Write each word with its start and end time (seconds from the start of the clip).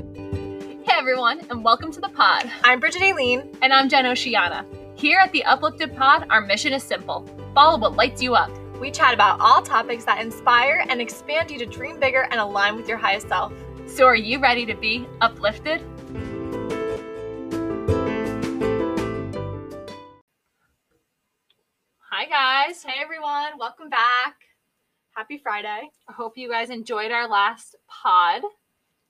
Hey 0.00 0.96
everyone, 0.96 1.40
and 1.50 1.62
welcome 1.62 1.92
to 1.92 2.00
the 2.00 2.08
pod. 2.08 2.50
I'm 2.64 2.80
Bridget 2.80 3.02
Aileen. 3.02 3.54
And 3.60 3.70
I'm 3.70 3.86
Jen 3.86 4.06
Oceana. 4.06 4.64
Here 4.94 5.18
at 5.18 5.30
the 5.30 5.44
Uplifted 5.44 5.94
Pod, 5.94 6.26
our 6.30 6.40
mission 6.40 6.72
is 6.72 6.82
simple 6.82 7.28
follow 7.54 7.78
what 7.78 7.96
lights 7.96 8.22
you 8.22 8.34
up. 8.34 8.50
We 8.80 8.90
chat 8.90 9.12
about 9.12 9.40
all 9.40 9.60
topics 9.60 10.06
that 10.06 10.22
inspire 10.22 10.86
and 10.88 11.02
expand 11.02 11.50
you 11.50 11.58
to 11.58 11.66
dream 11.66 12.00
bigger 12.00 12.22
and 12.30 12.40
align 12.40 12.76
with 12.76 12.88
your 12.88 12.96
highest 12.96 13.28
self. 13.28 13.52
So, 13.86 14.06
are 14.06 14.16
you 14.16 14.40
ready 14.40 14.64
to 14.64 14.74
be 14.74 15.06
uplifted? 15.20 15.82
Hi, 22.10 22.24
guys. 22.24 22.82
Hey 22.82 23.02
everyone, 23.02 23.58
welcome 23.58 23.90
back. 23.90 24.36
Happy 25.14 25.36
Friday. 25.36 25.90
I 26.08 26.12
hope 26.12 26.38
you 26.38 26.48
guys 26.48 26.70
enjoyed 26.70 27.12
our 27.12 27.28
last 27.28 27.76
pod. 27.86 28.40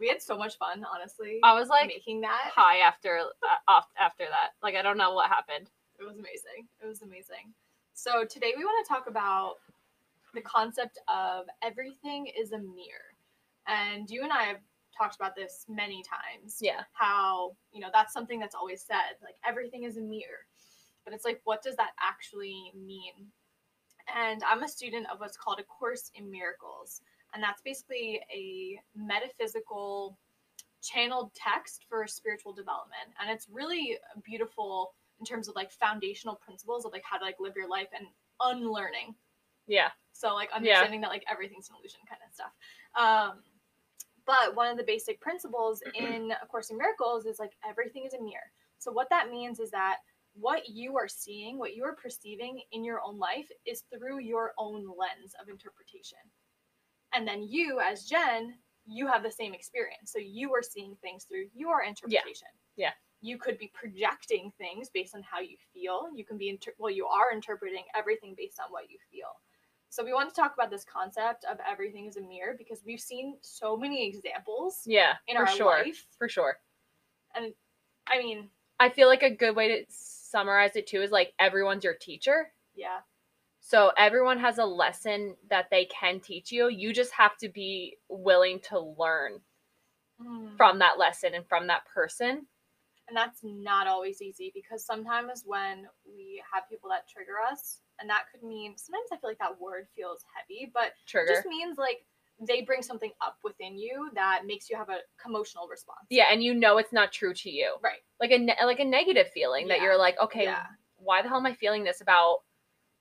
We 0.00 0.08
had 0.08 0.22
so 0.22 0.36
much 0.36 0.56
fun, 0.56 0.84
honestly. 0.92 1.40
I 1.44 1.52
was 1.52 1.68
like 1.68 1.86
making 1.88 2.22
that. 2.22 2.50
high 2.54 2.78
after 2.78 3.18
uh, 3.18 3.70
off 3.70 3.88
after 4.00 4.24
that. 4.24 4.52
Like 4.62 4.74
I 4.74 4.82
don't 4.82 4.96
know 4.96 5.12
what 5.12 5.28
happened. 5.28 5.68
It 5.98 6.04
was 6.04 6.16
amazing. 6.16 6.66
It 6.82 6.86
was 6.86 7.02
amazing. 7.02 7.52
So 7.92 8.24
today 8.24 8.54
we 8.56 8.64
want 8.64 8.84
to 8.84 8.88
talk 8.88 9.06
about 9.08 9.56
the 10.32 10.40
concept 10.40 10.98
of 11.06 11.44
everything 11.62 12.28
is 12.28 12.52
a 12.52 12.58
mirror. 12.58 13.12
And 13.66 14.08
you 14.10 14.22
and 14.22 14.32
I 14.32 14.44
have 14.44 14.60
talked 14.96 15.16
about 15.16 15.36
this 15.36 15.66
many 15.68 16.02
times. 16.02 16.58
Yeah. 16.62 16.82
How, 16.92 17.54
you 17.72 17.80
know, 17.80 17.88
that's 17.92 18.14
something 18.14 18.40
that's 18.40 18.54
always 18.54 18.80
said, 18.80 19.18
like 19.22 19.36
everything 19.46 19.84
is 19.84 19.98
a 19.98 20.00
mirror. 20.00 20.46
But 21.04 21.12
it's 21.12 21.26
like 21.26 21.42
what 21.44 21.62
does 21.62 21.76
that 21.76 21.90
actually 22.00 22.72
mean? 22.74 23.28
And 24.16 24.42
I'm 24.50 24.62
a 24.62 24.68
student 24.68 25.06
of 25.12 25.20
what's 25.20 25.36
called 25.36 25.60
a 25.60 25.64
course 25.64 26.10
in 26.14 26.30
miracles. 26.30 27.02
And 27.34 27.42
that's 27.42 27.62
basically 27.62 28.20
a 28.32 28.80
metaphysical 28.96 30.18
channeled 30.82 31.32
text 31.34 31.84
for 31.88 32.06
spiritual 32.06 32.52
development. 32.52 33.14
And 33.20 33.30
it's 33.30 33.46
really 33.50 33.98
beautiful 34.24 34.94
in 35.18 35.26
terms 35.26 35.48
of 35.48 35.54
like 35.54 35.70
foundational 35.70 36.36
principles 36.36 36.84
of 36.84 36.92
like 36.92 37.04
how 37.04 37.18
to 37.18 37.24
like 37.24 37.36
live 37.38 37.52
your 37.56 37.68
life 37.68 37.88
and 37.96 38.06
unlearning. 38.40 39.14
Yeah. 39.66 39.90
So 40.12 40.34
like 40.34 40.50
understanding 40.54 41.00
yeah. 41.00 41.06
that 41.06 41.12
like 41.12 41.24
everything's 41.30 41.68
an 41.68 41.76
illusion 41.78 42.00
kind 42.08 42.20
of 42.26 42.34
stuff. 42.34 42.52
Um 42.98 43.42
but 44.26 44.54
one 44.54 44.70
of 44.70 44.76
the 44.76 44.84
basic 44.84 45.20
principles 45.20 45.82
in 45.94 46.32
A 46.42 46.46
Course 46.46 46.70
in 46.70 46.78
Miracles 46.78 47.26
is 47.26 47.38
like 47.38 47.52
everything 47.68 48.04
is 48.06 48.14
a 48.14 48.22
mirror. 48.22 48.50
So 48.78 48.90
what 48.90 49.10
that 49.10 49.30
means 49.30 49.60
is 49.60 49.70
that 49.70 49.98
what 50.34 50.68
you 50.68 50.96
are 50.96 51.08
seeing, 51.08 51.58
what 51.58 51.74
you 51.74 51.84
are 51.84 51.94
perceiving 51.94 52.62
in 52.72 52.84
your 52.84 53.00
own 53.04 53.18
life 53.18 53.50
is 53.66 53.82
through 53.92 54.20
your 54.20 54.52
own 54.58 54.86
lens 54.86 55.34
of 55.40 55.48
interpretation. 55.48 56.18
And 57.14 57.26
then 57.26 57.42
you 57.42 57.80
as 57.80 58.04
Jen, 58.04 58.54
you 58.86 59.06
have 59.06 59.22
the 59.22 59.30
same 59.30 59.54
experience. 59.54 60.12
So 60.12 60.18
you 60.18 60.52
are 60.54 60.62
seeing 60.62 60.96
things 61.02 61.24
through 61.24 61.46
your 61.54 61.82
interpretation. 61.82 62.48
Yeah. 62.76 62.86
yeah 62.86 62.92
you 63.20 63.38
could 63.38 63.58
be 63.58 63.70
projecting 63.74 64.52
things 64.58 64.88
based 64.92 65.14
on 65.14 65.22
how 65.22 65.40
you 65.40 65.56
feel. 65.72 66.08
You 66.14 66.24
can 66.24 66.38
be 66.38 66.48
inter- 66.48 66.74
well, 66.78 66.90
you 66.90 67.06
are 67.06 67.32
interpreting 67.32 67.84
everything 67.94 68.34
based 68.36 68.58
on 68.58 68.70
what 68.70 68.90
you 68.90 68.98
feel. 69.10 69.28
So 69.90 70.04
we 70.04 70.12
want 70.12 70.32
to 70.32 70.40
talk 70.40 70.54
about 70.54 70.70
this 70.70 70.84
concept 70.84 71.44
of 71.50 71.58
everything 71.68 72.06
is 72.06 72.16
a 72.16 72.20
mirror 72.20 72.54
because 72.56 72.82
we've 72.86 73.00
seen 73.00 73.36
so 73.42 73.76
many 73.76 74.06
examples. 74.06 74.82
Yeah, 74.86 75.14
in 75.26 75.36
our 75.36 75.48
sure, 75.48 75.66
life, 75.66 76.06
for 76.16 76.28
sure. 76.28 76.58
And 77.34 77.52
I 78.06 78.18
mean, 78.18 78.48
I 78.78 78.88
feel 78.88 79.08
like 79.08 79.22
a 79.22 79.34
good 79.34 79.56
way 79.56 79.68
to 79.68 79.84
summarize 79.88 80.76
it 80.76 80.86
too 80.86 81.02
is 81.02 81.10
like 81.10 81.32
everyone's 81.38 81.84
your 81.84 81.94
teacher. 81.94 82.52
Yeah. 82.74 83.00
So 83.60 83.92
everyone 83.96 84.38
has 84.40 84.58
a 84.58 84.64
lesson 84.64 85.36
that 85.48 85.68
they 85.70 85.86
can 85.86 86.20
teach 86.20 86.50
you. 86.50 86.68
You 86.68 86.92
just 86.92 87.12
have 87.12 87.36
to 87.38 87.48
be 87.48 87.98
willing 88.08 88.60
to 88.70 88.80
learn 88.80 89.40
mm. 90.20 90.56
from 90.56 90.78
that 90.80 90.98
lesson 90.98 91.34
and 91.34 91.46
from 91.46 91.66
that 91.68 91.82
person. 91.86 92.46
And 93.08 93.16
that's 93.16 93.40
not 93.42 93.86
always 93.86 94.22
easy 94.22 94.52
because 94.54 94.84
sometimes 94.84 95.42
when 95.44 95.86
we 96.06 96.42
have 96.52 96.68
people 96.68 96.90
that 96.90 97.08
trigger 97.08 97.34
us, 97.50 97.80
and 98.00 98.08
that 98.08 98.22
could 98.30 98.42
mean 98.46 98.74
sometimes 98.76 99.08
I 99.12 99.16
feel 99.16 99.30
like 99.30 99.38
that 99.38 99.60
word 99.60 99.86
feels 99.94 100.24
heavy, 100.34 100.70
but 100.72 100.92
trigger 101.06 101.34
just 101.34 101.46
means 101.46 101.76
like 101.76 102.06
they 102.40 102.62
bring 102.62 102.82
something 102.82 103.10
up 103.20 103.36
within 103.44 103.76
you 103.76 104.10
that 104.14 104.42
makes 104.46 104.70
you 104.70 104.76
have 104.76 104.88
a 104.88 104.98
emotional 105.26 105.68
response. 105.68 106.06
Yeah, 106.08 106.24
and 106.30 106.42
you 106.42 106.54
know 106.54 106.78
it's 106.78 106.92
not 106.92 107.12
true 107.12 107.34
to 107.34 107.50
you. 107.50 107.74
Right. 107.82 107.98
Like 108.20 108.30
a 108.30 108.38
ne- 108.38 108.56
like 108.64 108.80
a 108.80 108.84
negative 108.84 109.28
feeling 109.34 109.66
yeah. 109.66 109.76
that 109.76 109.82
you're 109.82 109.98
like, 109.98 110.16
okay, 110.22 110.44
yeah. 110.44 110.62
why 110.96 111.20
the 111.20 111.28
hell 111.28 111.38
am 111.38 111.46
I 111.46 111.54
feeling 111.54 111.84
this 111.84 112.00
about 112.00 112.38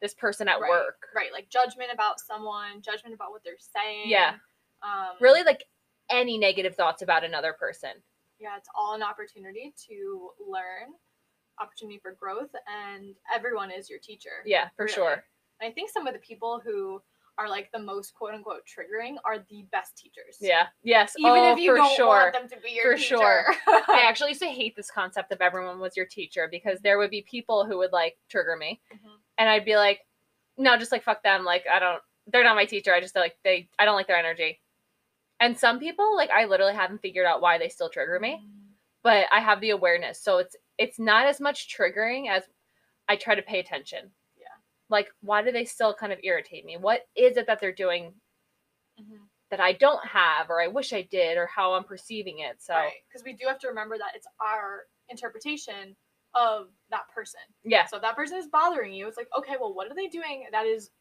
this 0.01 0.13
person 0.13 0.47
at 0.47 0.59
right. 0.59 0.69
work? 0.69 1.07
Right. 1.15 1.31
Like 1.33 1.49
judgment 1.49 1.89
about 1.93 2.19
someone, 2.19 2.81
judgment 2.81 3.13
about 3.13 3.31
what 3.31 3.43
they're 3.43 3.53
saying. 3.59 4.09
Yeah. 4.09 4.35
Um, 4.81 5.17
really, 5.19 5.43
like 5.43 5.65
any 6.09 6.37
negative 6.37 6.75
thoughts 6.75 7.01
about 7.01 7.23
another 7.23 7.53
person 7.53 7.91
yeah, 8.39 8.57
it's 8.57 8.69
all 8.73 8.95
an 8.95 9.03
opportunity 9.03 9.73
to 9.89 10.29
learn, 10.39 10.93
opportunity 11.59 11.99
for 12.01 12.13
growth, 12.13 12.49
and 12.67 13.13
everyone 13.33 13.69
is 13.69 13.89
your 13.89 13.99
teacher. 13.99 14.41
Yeah, 14.45 14.69
for 14.75 14.85
really. 14.85 14.95
sure. 14.95 15.23
And 15.61 15.69
I 15.69 15.71
think 15.71 15.89
some 15.89 16.07
of 16.07 16.13
the 16.13 16.19
people 16.19 16.61
who 16.63 17.01
are 17.37 17.49
like 17.49 17.69
the 17.71 17.79
most 17.79 18.13
quote 18.15 18.33
unquote 18.33 18.61
triggering 18.65 19.15
are 19.25 19.39
the 19.49 19.65
best 19.71 19.97
teachers. 19.97 20.37
Yeah. 20.41 20.67
Yes. 20.83 21.13
Even 21.17 21.31
oh, 21.31 21.53
if 21.53 21.59
you 21.59 21.75
don't 21.75 21.95
sure. 21.95 22.07
want 22.07 22.33
them 22.33 22.49
to 22.49 22.57
be 22.61 22.71
your 22.71 22.93
for 22.93 22.97
teacher. 22.97 23.17
sure. 23.17 23.45
I 23.67 24.03
actually 24.05 24.29
used 24.29 24.41
to 24.41 24.47
hate 24.47 24.75
this 24.75 24.91
concept 24.91 25.31
of 25.31 25.39
everyone 25.39 25.79
was 25.79 25.95
your 25.95 26.05
teacher 26.05 26.49
because 26.51 26.79
there 26.81 26.97
would 26.97 27.09
be 27.09 27.25
people 27.29 27.65
who 27.65 27.77
would 27.77 27.93
like 27.93 28.17
trigger 28.29 28.57
me, 28.57 28.81
mm-hmm. 28.93 29.15
And 29.39 29.49
I'd 29.49 29.65
be 29.65 29.77
like, 29.77 30.01
no, 30.57 30.77
just 30.77 30.91
like 30.91 31.03
fuck 31.03 31.23
them. 31.23 31.43
Like 31.43 31.63
I 31.73 31.79
don't. 31.79 32.01
They're 32.27 32.43
not 32.43 32.55
my 32.55 32.65
teacher. 32.65 32.93
I 32.93 32.99
just 32.99 33.15
like 33.15 33.37
they. 33.43 33.69
I 33.79 33.85
don't 33.85 33.95
like 33.95 34.07
their 34.07 34.17
energy. 34.17 34.59
And 35.39 35.57
some 35.57 35.79
people, 35.79 36.15
like 36.15 36.29
I 36.29 36.45
literally 36.45 36.75
haven't 36.75 37.01
figured 37.01 37.25
out 37.25 37.41
why 37.41 37.57
they 37.57 37.69
still 37.69 37.89
trigger 37.89 38.19
me, 38.19 38.43
but 39.03 39.25
I 39.31 39.39
have 39.39 39.61
the 39.61 39.71
awareness. 39.71 40.21
So 40.21 40.37
it's 40.37 40.55
it's 40.77 40.99
not 40.99 41.25
as 41.25 41.39
much 41.39 41.75
triggering 41.75 42.29
as 42.29 42.43
I 43.07 43.15
try 43.15 43.35
to 43.35 43.41
pay 43.41 43.59
attention. 43.59 44.11
Yeah. 44.37 44.47
Like 44.89 45.07
why 45.21 45.41
do 45.41 45.51
they 45.51 45.65
still 45.65 45.93
kind 45.93 46.11
of 46.11 46.19
irritate 46.23 46.65
me? 46.65 46.77
What 46.77 47.07
is 47.15 47.37
it 47.37 47.47
that 47.47 47.61
they're 47.61 47.71
doing 47.71 48.13
mm-hmm. 48.99 49.23
that 49.49 49.61
I 49.61 49.71
don't 49.73 50.05
have 50.05 50.49
or 50.49 50.61
I 50.61 50.67
wish 50.67 50.91
I 50.91 51.07
did 51.09 51.37
or 51.37 51.47
how 51.47 51.73
I'm 51.73 51.85
perceiving 51.85 52.39
it? 52.39 52.57
So 52.61 52.75
because 53.07 53.23
we 53.23 53.33
do 53.33 53.45
have 53.47 53.59
to 53.59 53.69
remember 53.69 53.97
that 53.97 54.11
it's 54.15 54.27
our 54.41 54.81
interpretation 55.07 55.95
of 56.35 56.67
that 56.91 57.09
person. 57.13 57.41
Yeah. 57.63 57.85
So 57.85 57.97
if 57.97 58.01
that 58.03 58.15
person 58.15 58.37
is 58.37 58.47
bothering 58.47 58.93
you, 58.93 59.07
it's 59.07 59.17
like, 59.17 59.29
okay, 59.37 59.55
well, 59.59 59.73
what 59.73 59.91
are 59.91 59.95
they 59.95 60.07
doing 60.07 60.45
that 60.51 60.65
is 60.65 60.91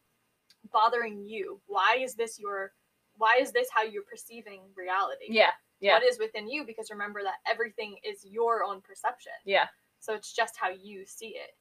bothering 0.71 1.25
you? 1.25 1.61
Why 1.67 1.97
is 1.99 2.15
this 2.15 2.39
your 2.39 2.73
why 3.17 3.37
is 3.39 3.51
this 3.51 3.67
how 3.73 3.83
you're 3.83 4.03
perceiving 4.03 4.61
reality? 4.75 5.25
Yeah. 5.29 5.51
Yeah. 5.81 5.93
What 5.93 6.03
is 6.03 6.19
within 6.19 6.49
you? 6.49 6.65
Because 6.65 6.89
remember 6.89 7.21
that 7.23 7.35
everything 7.49 7.97
is 8.03 8.25
your 8.25 8.63
own 8.63 8.81
perception. 8.81 9.33
Yeah. 9.45 9.67
So 9.99 10.13
it's 10.13 10.33
just 10.33 10.55
how 10.57 10.69
you 10.69 11.05
see 11.05 11.35
it. 11.35 11.51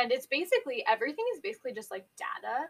And 0.00 0.12
it's 0.12 0.26
basically 0.26 0.84
everything 0.88 1.24
is 1.34 1.40
basically 1.40 1.72
just 1.72 1.90
like 1.90 2.06
data 2.16 2.66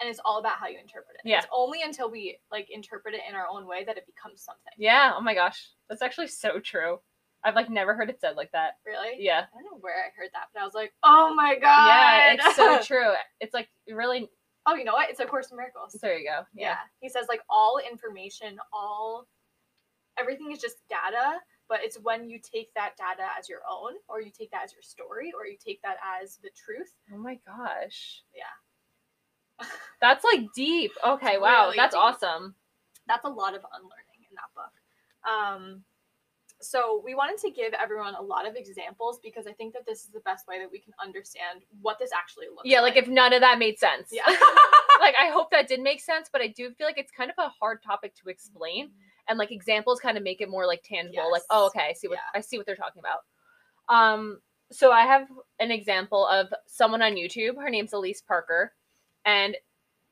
and 0.00 0.08
it's 0.08 0.20
all 0.24 0.38
about 0.38 0.56
how 0.56 0.66
you 0.66 0.78
interpret 0.78 1.16
it. 1.22 1.28
Yeah. 1.28 1.38
It's 1.38 1.46
only 1.52 1.82
until 1.82 2.10
we 2.10 2.38
like 2.50 2.68
interpret 2.70 3.14
it 3.14 3.20
in 3.28 3.34
our 3.34 3.46
own 3.52 3.66
way 3.66 3.84
that 3.84 3.96
it 3.96 4.06
becomes 4.06 4.42
something. 4.42 4.72
Yeah. 4.78 5.12
Oh 5.16 5.20
my 5.20 5.34
gosh. 5.34 5.68
That's 5.88 6.02
actually 6.02 6.28
so 6.28 6.58
true. 6.58 6.98
I've 7.44 7.54
like 7.54 7.70
never 7.70 7.94
heard 7.94 8.10
it 8.10 8.20
said 8.20 8.36
like 8.36 8.52
that. 8.52 8.78
Really? 8.86 9.16
Yeah. 9.18 9.44
I 9.52 9.62
don't 9.62 9.64
know 9.64 9.78
where 9.80 9.94
I 9.94 10.10
heard 10.16 10.30
that, 10.34 10.48
but 10.52 10.60
I 10.60 10.64
was 10.64 10.74
like, 10.74 10.92
oh 11.02 11.34
my 11.34 11.54
god. 11.58 11.86
Yeah, 11.88 12.32
it's 12.34 12.56
so 12.56 12.80
true. 12.82 13.12
It's 13.40 13.54
like 13.54 13.68
really 13.88 14.28
Oh, 14.66 14.74
you 14.74 14.84
know 14.84 14.92
what? 14.92 15.08
It's 15.10 15.20
a 15.20 15.26
Course 15.26 15.50
in 15.50 15.56
Miracles. 15.56 15.96
There 16.00 16.18
you 16.18 16.28
go. 16.28 16.42
Yeah. 16.54 16.68
yeah. 16.68 16.76
He 17.00 17.08
says 17.08 17.26
like 17.28 17.40
all 17.48 17.80
information, 17.90 18.58
all 18.72 19.26
everything 20.18 20.52
is 20.52 20.60
just 20.60 20.76
data, 20.88 21.38
but 21.68 21.80
it's 21.82 21.98
when 22.02 22.28
you 22.28 22.38
take 22.38 22.72
that 22.74 22.92
data 22.96 23.28
as 23.38 23.48
your 23.48 23.60
own, 23.70 23.92
or 24.08 24.20
you 24.20 24.30
take 24.30 24.50
that 24.50 24.64
as 24.64 24.72
your 24.72 24.82
story, 24.82 25.32
or 25.36 25.46
you 25.46 25.56
take 25.64 25.80
that 25.82 25.96
as 26.22 26.36
the 26.42 26.50
truth. 26.54 26.92
Oh 27.12 27.18
my 27.18 27.38
gosh. 27.46 28.22
Yeah. 28.34 29.66
That's 30.00 30.24
like 30.24 30.52
deep. 30.54 30.92
Okay, 31.06 31.38
wow. 31.38 31.66
Really 31.66 31.76
That's 31.76 31.94
deep. 31.94 32.02
awesome. 32.02 32.54
That's 33.08 33.24
a 33.24 33.28
lot 33.28 33.54
of 33.54 33.64
unlearning 33.72 34.20
in 34.28 34.36
that 34.36 34.50
book. 34.54 34.72
Um 35.28 35.84
so 36.60 37.02
we 37.04 37.14
wanted 37.14 37.38
to 37.38 37.50
give 37.50 37.72
everyone 37.72 38.14
a 38.14 38.22
lot 38.22 38.46
of 38.46 38.54
examples 38.54 39.18
because 39.22 39.46
I 39.46 39.52
think 39.52 39.72
that 39.72 39.86
this 39.86 40.00
is 40.00 40.10
the 40.12 40.20
best 40.20 40.46
way 40.46 40.58
that 40.58 40.68
we 40.70 40.78
can 40.78 40.92
understand 41.02 41.62
what 41.80 41.98
this 41.98 42.10
actually 42.12 42.46
looks 42.48 42.62
yeah, 42.64 42.80
like. 42.80 42.96
like 42.96 43.04
if 43.04 43.08
none 43.08 43.32
of 43.32 43.40
that 43.40 43.58
made 43.58 43.78
sense. 43.78 44.08
Yeah. 44.12 44.26
like 45.00 45.14
I 45.20 45.30
hope 45.32 45.50
that 45.52 45.68
did 45.68 45.80
make 45.80 46.00
sense, 46.00 46.28
but 46.30 46.42
I 46.42 46.48
do 46.48 46.70
feel 46.72 46.86
like 46.86 46.98
it's 46.98 47.12
kind 47.12 47.30
of 47.30 47.36
a 47.38 47.48
hard 47.48 47.82
topic 47.82 48.14
to 48.16 48.28
explain. 48.28 48.86
Mm-hmm. 48.86 49.28
And 49.28 49.38
like 49.38 49.52
examples 49.52 50.00
kind 50.00 50.16
of 50.16 50.24
make 50.24 50.40
it 50.40 50.50
more 50.50 50.66
like 50.66 50.82
tangible. 50.84 51.14
Yes. 51.14 51.32
Like, 51.32 51.42
oh 51.50 51.66
okay, 51.66 51.88
I 51.90 51.92
see 51.92 52.08
what 52.08 52.16
yeah. 52.16 52.38
I 52.38 52.42
see 52.42 52.58
what 52.58 52.66
they're 52.66 52.76
talking 52.76 53.00
about. 53.00 53.94
Um 53.94 54.38
so 54.72 54.92
I 54.92 55.02
have 55.02 55.28
an 55.58 55.70
example 55.70 56.26
of 56.26 56.48
someone 56.66 57.02
on 57.02 57.12
YouTube. 57.12 57.56
Her 57.60 57.70
name's 57.70 57.92
Elise 57.92 58.20
Parker. 58.20 58.72
And 59.24 59.56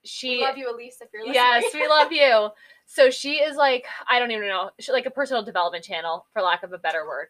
she 0.05 0.39
we 0.39 0.43
love 0.43 0.57
you, 0.57 0.73
Elise, 0.73 0.99
if 1.01 1.09
you're 1.13 1.23
listening. 1.23 1.35
Yes, 1.35 1.75
we 1.75 1.87
love 1.87 2.13
you. 2.13 2.49
So 2.87 3.11
she 3.11 3.35
is 3.35 3.57
like, 3.57 3.85
I 4.11 4.19
don't 4.19 4.31
even 4.31 4.49
know, 4.49 4.71
she, 4.79 4.93
like 4.93 5.07
a 5.07 5.11
personal 5.11 5.43
development 5.43 5.85
channel, 5.85 6.27
for 6.33 6.43
lack 6.43 6.63
of 6.63 6.73
a 6.73 6.79
better 6.79 7.07
word. 7.07 7.29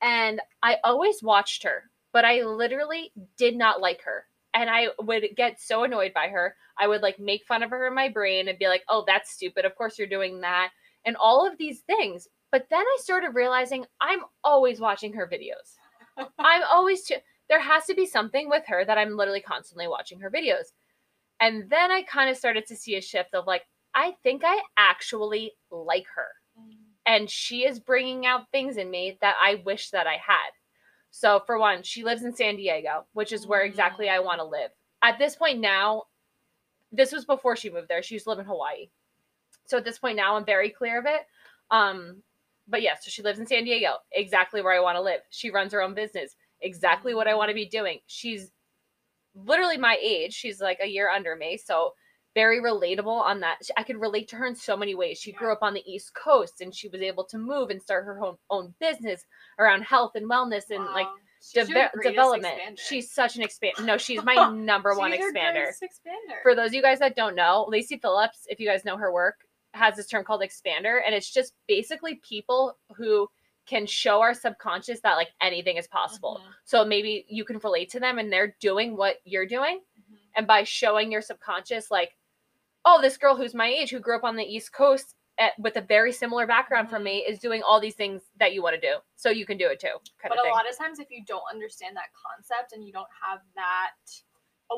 And 0.00 0.40
I 0.62 0.76
always 0.84 1.22
watched 1.22 1.64
her, 1.64 1.90
but 2.12 2.24
I 2.24 2.42
literally 2.42 3.12
did 3.36 3.56
not 3.56 3.80
like 3.80 4.02
her. 4.02 4.26
And 4.54 4.68
I 4.68 4.88
would 5.00 5.24
get 5.36 5.60
so 5.60 5.84
annoyed 5.84 6.12
by 6.12 6.28
her. 6.28 6.56
I 6.78 6.86
would 6.86 7.02
like 7.02 7.18
make 7.18 7.44
fun 7.46 7.62
of 7.62 7.70
her 7.70 7.86
in 7.86 7.94
my 7.94 8.08
brain 8.08 8.48
and 8.48 8.58
be 8.58 8.68
like, 8.68 8.82
oh, 8.88 9.04
that's 9.06 9.32
stupid. 9.32 9.64
Of 9.64 9.76
course 9.76 9.98
you're 9.98 10.08
doing 10.08 10.40
that. 10.42 10.70
And 11.04 11.16
all 11.16 11.46
of 11.46 11.58
these 11.58 11.80
things. 11.80 12.28
But 12.50 12.66
then 12.68 12.80
I 12.84 12.96
started 13.00 13.30
realizing 13.30 13.86
I'm 14.00 14.20
always 14.44 14.78
watching 14.78 15.14
her 15.14 15.26
videos. 15.26 16.26
I'm 16.38 16.62
always 16.70 17.04
ch- 17.04 17.22
there 17.48 17.60
has 17.60 17.86
to 17.86 17.94
be 17.94 18.06
something 18.06 18.48
with 18.48 18.64
her 18.66 18.84
that 18.84 18.98
I'm 18.98 19.16
literally 19.16 19.40
constantly 19.40 19.88
watching 19.88 20.20
her 20.20 20.30
videos. 20.30 20.72
And 21.40 21.68
then 21.70 21.90
I 21.90 22.02
kind 22.02 22.30
of 22.30 22.36
started 22.36 22.66
to 22.66 22.76
see 22.76 22.96
a 22.96 23.00
shift 23.00 23.34
of 23.34 23.46
like 23.46 23.62
I 23.94 24.14
think 24.22 24.42
I 24.44 24.60
actually 24.76 25.52
like 25.70 26.06
her 26.14 26.28
mm. 26.58 26.76
and 27.04 27.28
she 27.28 27.66
is 27.66 27.78
bringing 27.78 28.24
out 28.26 28.50
things 28.50 28.76
in 28.76 28.90
me 28.90 29.18
that 29.20 29.36
I 29.42 29.62
wish 29.66 29.90
that 29.90 30.06
I 30.06 30.14
had. 30.14 30.50
So 31.10 31.42
for 31.44 31.58
one, 31.58 31.82
she 31.82 32.04
lives 32.04 32.22
in 32.24 32.34
San 32.34 32.56
Diego, 32.56 33.04
which 33.12 33.32
is 33.32 33.46
where 33.46 33.62
exactly 33.62 34.08
I 34.08 34.18
mm. 34.18 34.24
want 34.24 34.40
to 34.40 34.44
live. 34.44 34.70
At 35.02 35.18
this 35.18 35.36
point 35.36 35.60
now, 35.60 36.04
this 36.90 37.12
was 37.12 37.24
before 37.24 37.56
she 37.56 37.70
moved 37.70 37.88
there. 37.88 38.02
She 38.02 38.14
used 38.14 38.24
to 38.24 38.30
live 38.30 38.38
in 38.38 38.46
Hawaii. 38.46 38.88
So 39.66 39.78
at 39.78 39.84
this 39.84 39.98
point 39.98 40.16
now, 40.16 40.36
I'm 40.36 40.44
very 40.44 40.70
clear 40.70 40.98
of 40.98 41.06
it. 41.06 41.22
Um, 41.70 42.22
but 42.68 42.82
yeah, 42.82 42.94
so 43.00 43.10
she 43.10 43.22
lives 43.22 43.38
in 43.38 43.46
San 43.46 43.64
Diego, 43.64 43.94
exactly 44.12 44.62
where 44.62 44.74
I 44.74 44.80
want 44.80 44.96
to 44.96 45.02
live. 45.02 45.20
She 45.30 45.50
runs 45.50 45.72
her 45.72 45.82
own 45.82 45.94
business, 45.94 46.36
exactly 46.60 47.14
what 47.14 47.28
I 47.28 47.32
mm. 47.32 47.38
want 47.38 47.48
to 47.50 47.54
be 47.54 47.66
doing. 47.66 47.98
She's 48.06 48.50
literally 49.34 49.76
my 49.78 49.96
age. 50.00 50.32
She's 50.34 50.60
like 50.60 50.78
a 50.82 50.86
year 50.88 51.08
under 51.10 51.36
me. 51.36 51.56
So 51.56 51.92
very 52.34 52.60
relatable 52.62 53.06
on 53.20 53.40
that. 53.40 53.58
I 53.76 53.82
could 53.82 54.00
relate 54.00 54.28
to 54.28 54.36
her 54.36 54.46
in 54.46 54.54
so 54.56 54.76
many 54.76 54.94
ways. 54.94 55.18
She 55.18 55.32
grew 55.32 55.52
up 55.52 55.58
on 55.62 55.74
the 55.74 55.82
East 55.90 56.12
Coast 56.14 56.60
and 56.62 56.74
she 56.74 56.88
was 56.88 57.02
able 57.02 57.24
to 57.24 57.36
move 57.38 57.68
and 57.70 57.80
start 57.82 58.04
her 58.06 58.20
own, 58.22 58.36
own 58.48 58.74
business 58.80 59.24
around 59.58 59.82
health 59.82 60.12
and 60.14 60.28
wellness 60.30 60.70
and 60.70 60.84
like 60.86 61.06
Wow. 61.06 61.12
Deve- 61.54 61.66
greatest 61.92 62.02
development. 62.04 62.54
expander. 62.56 62.78
She's 62.78 63.10
such 63.12 63.34
an 63.36 63.42
expand. 63.42 63.74
No, 63.82 63.96
she's 63.98 64.22
my 64.24 64.50
number 64.52 64.94
one 64.96 65.10
She's 65.10 65.18
your 65.20 65.32
expander. 65.34 65.66
expander. 65.82 66.40
For 66.42 66.54
those 66.54 66.68
of 66.68 66.74
you 66.74 66.82
guys 66.82 67.00
that 67.00 67.16
don't 67.16 67.34
know, 67.34 67.66
Lacy 67.68 67.98
Phillips, 67.98 68.46
if 68.48 68.60
you 68.60 68.66
guys 68.68 68.84
know 68.84 68.96
her 68.96 69.12
work, 69.12 69.34
has 69.74 69.96
this 69.96 70.06
term 70.06 70.22
called 70.24 70.40
expander, 70.42 71.00
and 71.04 71.14
it's 71.14 71.32
just 71.32 71.54
basically 71.66 72.20
people 72.26 72.78
who 72.96 73.28
can 73.66 73.86
show 73.86 74.20
our 74.20 74.34
subconscious 74.34 75.00
that 75.00 75.14
like 75.14 75.30
anything 75.40 75.76
is 75.76 75.86
possible. 75.86 76.40
Mhm, 76.42 76.52
So 76.64 76.84
maybe 76.84 77.24
you 77.28 77.44
can 77.44 77.58
relate 77.58 77.90
to 77.90 78.00
them 78.00 78.18
and 78.18 78.32
they're 78.32 78.56
doing 78.60 78.96
what 78.96 79.16
you're 79.24 79.46
doing. 79.46 79.80
Mhm. 80.00 80.18
and 80.34 80.46
by 80.46 80.64
showing 80.64 81.12
your 81.12 81.20
subconscious 81.20 81.90
like 81.90 82.16
oh 82.86 83.00
this 83.00 83.16
girl 83.18 83.36
who's 83.36 83.54
my 83.54 83.66
age 83.68 83.90
who 83.90 84.00
grew 84.00 84.16
up 84.16 84.24
on 84.24 84.34
the 84.36 84.42
east 84.44 84.72
coast 84.72 85.14
at, 85.38 85.58
with 85.58 85.76
a 85.76 85.80
very 85.80 86.12
similar 86.12 86.46
background 86.46 86.90
from 86.90 87.02
me 87.02 87.18
is 87.18 87.38
doing 87.38 87.62
all 87.62 87.80
these 87.80 87.94
things 87.94 88.22
that 88.36 88.52
you 88.52 88.62
want 88.62 88.74
to 88.74 88.80
do. 88.80 88.96
So 89.16 89.30
you 89.30 89.46
can 89.46 89.56
do 89.58 89.68
it 89.68 89.80
too 89.80 89.96
But 90.22 90.38
a 90.38 90.48
lot 90.50 90.68
of 90.68 90.76
times, 90.76 90.98
if 90.98 91.10
you 91.10 91.24
don't 91.24 91.44
understand 91.50 91.96
that 91.96 92.08
concept 92.14 92.72
and 92.72 92.84
you 92.86 92.92
don't 92.92 93.08
have 93.26 93.40
that 93.54 93.94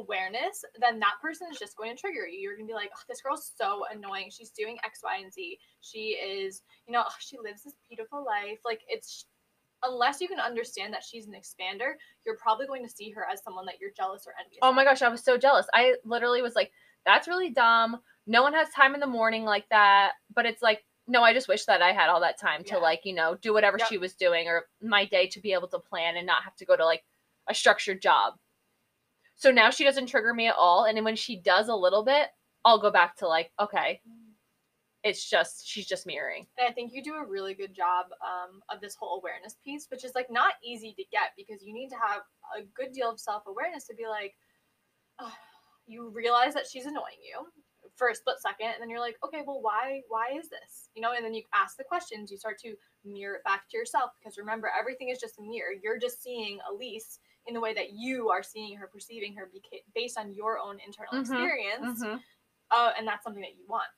awareness, 0.01 0.65
then 0.81 0.99
that 1.01 1.15
person 1.23 1.49
is 1.51 1.59
just 1.59 1.77
going 1.77 1.95
to 1.95 2.01
trigger 2.01 2.27
you. 2.27 2.39
You're 2.41 2.57
going 2.57 2.67
to 2.67 2.71
be 2.71 2.75
like, 2.75 2.91
oh, 2.95 3.01
this 3.09 3.21
girl's 3.21 3.53
so 3.57 3.85
annoying. 3.93 4.31
She's 4.31 4.51
doing 4.51 4.77
X, 4.85 5.01
Y, 5.05 5.19
and 5.23 5.33
Z. 5.33 5.59
She 5.81 6.17
is, 6.17 6.63
you 6.87 6.93
know, 6.93 7.03
oh, 7.07 7.15
she 7.19 7.39
lives 7.39 7.63
this 7.65 7.75
beautiful 7.89 8.25
life. 8.25 8.59
Like, 8.65 8.81
it's, 8.89 9.27
unless 9.85 10.21
you 10.21 10.29
can 10.29 10.41
understand 10.41 10.93
that 10.95 11.03
she's 11.05 11.27
an 11.27 11.35
expander, 11.35 11.93
you're 12.25 12.37
probably 12.37 12.67
going 12.67 12.83
to 12.85 12.91
see 12.91 13.11
her 13.11 13.27
as 13.31 13.43
someone 13.43 13.67
that 13.67 13.75
you're 13.81 13.91
jealous 13.97 14.25
or 14.27 14.33
envious 14.43 14.61
oh 14.63 14.73
my 14.73 14.83
gosh 14.85 15.03
i 15.03 15.09
was 15.09 15.23
so 15.23 15.37
jealous 15.37 15.67
i 15.75 15.95
literally 16.05 16.41
was 16.41 16.55
like 16.55 16.71
that's 17.05 17.29
really 17.29 17.51
dumb 17.51 17.99
no 18.27 18.43
one 18.43 18.55
has 18.55 18.69
time 18.71 18.95
in 18.95 19.01
the 19.01 19.07
morning 19.07 19.45
like 19.45 19.69
that 19.69 20.13
but 20.35 20.47
it's 20.47 20.63
like 20.63 20.83
no 21.07 21.23
i 21.23 21.35
just 21.35 21.49
wish 21.49 21.67
that 21.67 21.83
i 21.83 21.93
had 21.93 22.09
all 22.09 22.21
that 22.21 22.41
time 22.41 22.65
to 22.65 22.79
like 22.79 23.01
you 23.05 23.15
know 23.15 23.37
do 23.43 23.53
whatever 23.53 23.77
Yep. 23.79 23.89
she 23.89 23.99
was 23.99 24.15
doing 24.15 24.49
or 24.49 24.65
my 24.81 25.05
day 25.05 25.27
to 25.29 25.41
be 25.41 25.53
able 25.53 25.69
to 25.69 25.79
plan 25.79 26.17
and 26.17 26.27
not 26.27 26.45
have 26.45 26.57
to 26.57 26.65
go 26.65 26.77
to 26.77 26.85
like 26.87 27.05
a 27.49 27.53
structured 27.55 28.01
job 28.01 28.35
so 29.37 29.51
now 29.51 29.71
she 29.71 29.85
doesn't 29.85 30.07
trigger 30.07 30.35
me 30.35 30.49
at 30.49 30.55
all 30.59 30.85
and 30.85 30.97
then 30.97 31.05
when 31.05 31.17
she 31.17 31.37
does 31.37 31.69
a 31.69 31.75
little 31.75 32.05
bit 32.05 32.29
i'll 32.65 32.81
go 32.81 32.91
back 32.91 33.17
to 33.17 33.27
like 33.27 33.51
okay 33.61 34.01
it's 35.05 35.29
just 35.29 35.69
she's 35.69 35.87
just 35.87 36.07
mirroring. 36.07 36.47
And 36.59 36.67
I 36.67 36.73
think 36.73 36.93
you 36.95 37.03
do 37.03 37.15
a 37.15 37.25
really 37.25 37.53
good 37.53 37.75
job 37.75 38.07
um, 38.25 38.63
of 38.75 38.81
this 38.81 38.97
whole 38.99 39.21
awareness 39.21 39.55
piece, 39.63 39.87
which 39.91 40.03
is 40.03 40.15
like 40.15 40.31
not 40.31 40.55
easy 40.65 40.95
to 40.97 41.05
get 41.13 41.33
because 41.37 41.63
you 41.63 41.75
need 41.75 41.91
to 41.91 41.97
have 41.97 42.23
a 42.59 42.63
good 42.75 42.93
deal 42.93 43.11
of 43.11 43.21
self 43.21 43.43
awareness 43.47 43.87
to 43.89 43.95
be 43.95 44.07
like, 44.09 44.35
"Ugh," 45.19 45.31
you 45.87 46.09
realize 46.09 46.55
that 46.55 46.67
she's 46.67 46.87
annoying 46.87 47.21
you 47.23 47.47
for 47.97 48.09
a 48.09 48.15
split 48.15 48.41
second, 48.41 48.69
and 48.73 48.83
then 48.83 48.91
you're 48.91 49.01
like, 49.01 49.17
okay, 49.25 49.43
well, 49.47 49.61
why, 49.63 50.03
why 50.09 50.29
is 50.39 50.49
this? 50.49 50.91
You 50.95 51.03
know, 51.03 51.13
and 51.13 51.25
then 51.25 51.35
you 51.35 51.43
ask 51.55 51.77
the 51.77 51.85
questions, 51.85 52.31
you 52.31 52.37
start 52.37 52.59
to 52.61 52.75
mirror 53.05 53.37
it 53.37 53.45
back 53.45 53.69
to 53.71 53.77
yourself 53.77 54.13
because 54.19 54.39
remember, 54.39 54.71
everything 54.79 55.11
is 55.11 55.19
just 55.21 55.39
a 55.39 55.43
mirror. 55.43 55.73
You're 55.83 55.99
just 55.99 56.23
seeing 56.23 56.59
Elise 56.71 57.21
in 57.47 57.55
the 57.55 57.61
way 57.61 57.75
that 57.75 57.93
you 57.93 58.31
are 58.31 58.43
seeing 58.43 58.77
her, 58.77 58.87
perceiving 58.87 59.35
her, 59.37 59.51
beca- 59.55 59.83
based 59.95 60.19
on 60.19 60.33
your 60.33 60.59
own 60.59 60.79
internal 60.87 61.15
Mhm, 61.15 61.21
experience, 61.21 62.03
uh, 62.71 62.93
and 62.99 63.07
that's 63.07 63.25
something 63.25 63.43
that 63.43 63.57
you 63.57 63.65
want. 63.69 63.89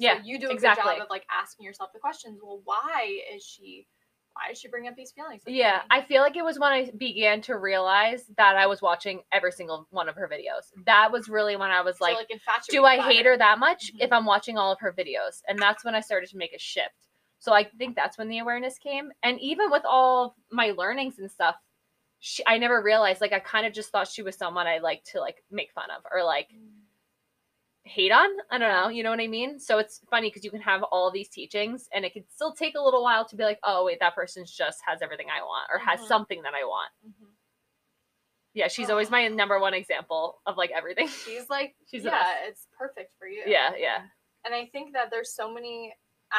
So 0.00 0.12
yeah 0.12 0.18
you 0.22 0.38
do 0.38 0.48
a 0.48 0.54
exactly. 0.54 0.82
good 0.92 0.98
job 0.98 1.00
of 1.00 1.10
like 1.10 1.26
asking 1.30 1.64
yourself 1.64 1.92
the 1.92 2.00
questions. 2.00 2.40
Well, 2.42 2.60
why 2.64 3.20
is 3.34 3.44
she? 3.44 3.86
Why 4.34 4.50
is 4.52 4.58
she 4.58 4.68
bringing 4.68 4.88
up 4.90 4.96
these 4.96 5.12
feelings? 5.12 5.42
Yeah? 5.46 5.82
I 5.90 6.00
feel 6.02 6.22
like 6.22 6.36
it 6.36 6.44
was 6.44 6.58
when 6.58 6.72
I 6.72 6.90
began 6.96 7.42
to 7.42 7.58
realize 7.58 8.24
that 8.36 8.56
I 8.56 8.66
was 8.66 8.80
watching 8.80 9.22
every 9.30 9.52
single 9.52 9.86
one 9.90 10.08
of 10.08 10.14
her 10.16 10.28
videos. 10.28 10.72
That 10.86 11.12
was 11.12 11.28
really 11.28 11.56
when 11.56 11.70
I 11.70 11.82
was 11.82 11.98
So, 11.98 12.04
like, 12.04 12.30
infatuated 12.30 12.70
do 12.70 12.84
I 12.84 13.00
hate 13.00 13.26
her 13.26 13.36
that 13.36 13.58
much 13.58 13.92
Mhm. 13.92 14.00
if 14.00 14.12
I'm 14.12 14.24
watching 14.24 14.56
all 14.56 14.72
of 14.72 14.80
her 14.80 14.92
videos? 14.92 15.42
And 15.48 15.58
that's 15.58 15.84
when 15.84 15.94
I 15.94 16.00
started 16.00 16.30
to 16.30 16.36
make 16.38 16.54
a 16.54 16.58
shift. 16.58 17.08
So 17.38 17.52
I 17.52 17.64
think 17.64 17.94
that's 17.96 18.16
when 18.16 18.28
the 18.28 18.38
awareness 18.38 18.78
came. 18.78 19.12
And 19.22 19.38
even 19.40 19.70
with 19.70 19.84
all 19.84 20.36
my 20.50 20.70
learnings 20.70 21.18
and 21.18 21.30
stuff, 21.30 21.56
she, 22.20 22.42
I 22.46 22.56
never 22.58 22.80
realized 22.82 23.20
like 23.20 23.32
I 23.32 23.40
kind 23.40 23.66
of 23.66 23.72
just 23.72 23.90
thought 23.90 24.06
she 24.08 24.22
was 24.22 24.36
someone 24.36 24.66
I 24.68 24.78
like 24.78 25.02
to 25.06 25.20
like 25.20 25.44
make 25.50 25.72
fun 25.72 25.90
of 25.90 26.04
or 26.10 26.22
like 26.24 26.48
Mm. 26.52 26.81
Hate 27.84 28.12
on. 28.12 28.28
I 28.50 28.58
don't 28.58 28.68
know. 28.72 28.88
You 28.88 29.02
know 29.02 29.10
what 29.10 29.20
I 29.20 29.26
mean? 29.26 29.58
So 29.58 29.78
it's 29.78 30.00
funny 30.10 30.28
because 30.28 30.44
you 30.44 30.50
can 30.50 30.60
have 30.60 30.82
all 30.84 31.10
these 31.10 31.28
teachings 31.28 31.88
and 31.92 32.04
it 32.04 32.12
can 32.12 32.24
still 32.28 32.52
take 32.52 32.74
a 32.76 32.80
little 32.80 33.02
while 33.02 33.24
to 33.26 33.36
be 33.36 33.42
like, 33.44 33.58
oh, 33.64 33.84
wait, 33.84 33.98
that 34.00 34.14
person 34.14 34.44
just 34.46 34.80
has 34.86 35.02
everything 35.02 35.26
I 35.30 35.42
want 35.42 35.68
or 35.72 35.78
has 35.78 36.00
Mhm. 36.00 36.06
something 36.08 36.42
that 36.42 36.54
I 36.54 36.64
want. 36.64 36.90
Mhm. 37.06 37.28
Yeah, 38.54 38.68
she's 38.68 38.90
always 38.90 39.10
my 39.10 39.26
number 39.28 39.58
one 39.58 39.72
example 39.74 40.40
of 40.46 40.56
like 40.56 40.70
everything. 40.70 41.08
She's 41.08 41.48
like, 41.48 41.74
She's 41.90 42.04
yeah, 42.04 42.34
it's 42.46 42.68
perfect 42.78 43.14
for 43.18 43.26
you. 43.26 43.42
Yeah, 43.46 43.70
yeah. 43.76 44.02
And 44.44 44.54
I 44.54 44.66
think 44.66 44.92
that 44.92 45.10
there's 45.10 45.34
so 45.34 45.52
many. 45.52 45.94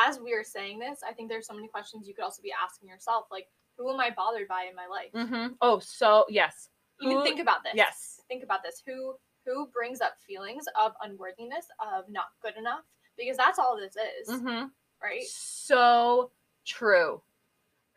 As 0.07 0.19
we 0.19 0.33
are 0.33 0.43
saying 0.43 0.79
this, 0.79 1.01
I 1.07 1.13
think 1.13 1.29
there's 1.29 1.45
so 1.45 1.53
many 1.53 1.67
questions 1.67 2.07
you 2.07 2.15
could 2.15 2.23
also 2.23 2.41
be 2.41 2.51
asking 2.51 2.89
yourself, 2.89 3.25
like, 3.29 3.47
who 3.77 3.91
am 3.93 3.99
I 3.99 4.09
bothered 4.09 4.47
by 4.47 4.63
in 4.63 4.75
my 4.75 4.87
life? 4.87 5.11
Mm-hmm. 5.13 5.53
Oh, 5.61 5.77
so 5.79 6.25
yes. 6.29 6.69
Even 7.01 7.17
Who- 7.17 7.23
think 7.23 7.39
about 7.39 7.63
this. 7.63 7.73
Yes. 7.75 8.19
Think 8.27 8.43
about 8.43 8.63
this. 8.63 8.81
Who 8.87 9.15
who 9.45 9.67
brings 9.67 10.01
up 10.01 10.13
feelings 10.27 10.65
of 10.79 10.93
unworthiness, 11.03 11.65
of 11.79 12.05
not 12.09 12.27
good 12.41 12.55
enough? 12.57 12.81
Because 13.17 13.37
that's 13.37 13.59
all 13.59 13.77
this 13.77 13.95
is, 13.95 14.29
Mm-hmm. 14.29 14.65
right? 15.01 15.23
So 15.27 16.31
true. 16.65 17.21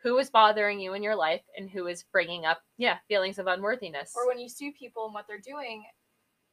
Who 0.03 0.17
is 0.19 0.29
bothering 0.29 0.79
you 0.79 0.93
in 0.93 1.01
your 1.03 1.15
life 1.15 1.41
and 1.57 1.69
who 1.69 1.87
is 1.87 2.03
bringing 2.11 2.45
up, 2.45 2.61
yeah, 2.77 2.97
feelings 3.07 3.39
of 3.39 3.47
unworthiness? 3.47 4.13
Or 4.15 4.27
when 4.27 4.39
you 4.39 4.47
see 4.47 4.71
people 4.71 5.05
and 5.05 5.13
what 5.13 5.25
they're 5.27 5.39
doing, 5.39 5.83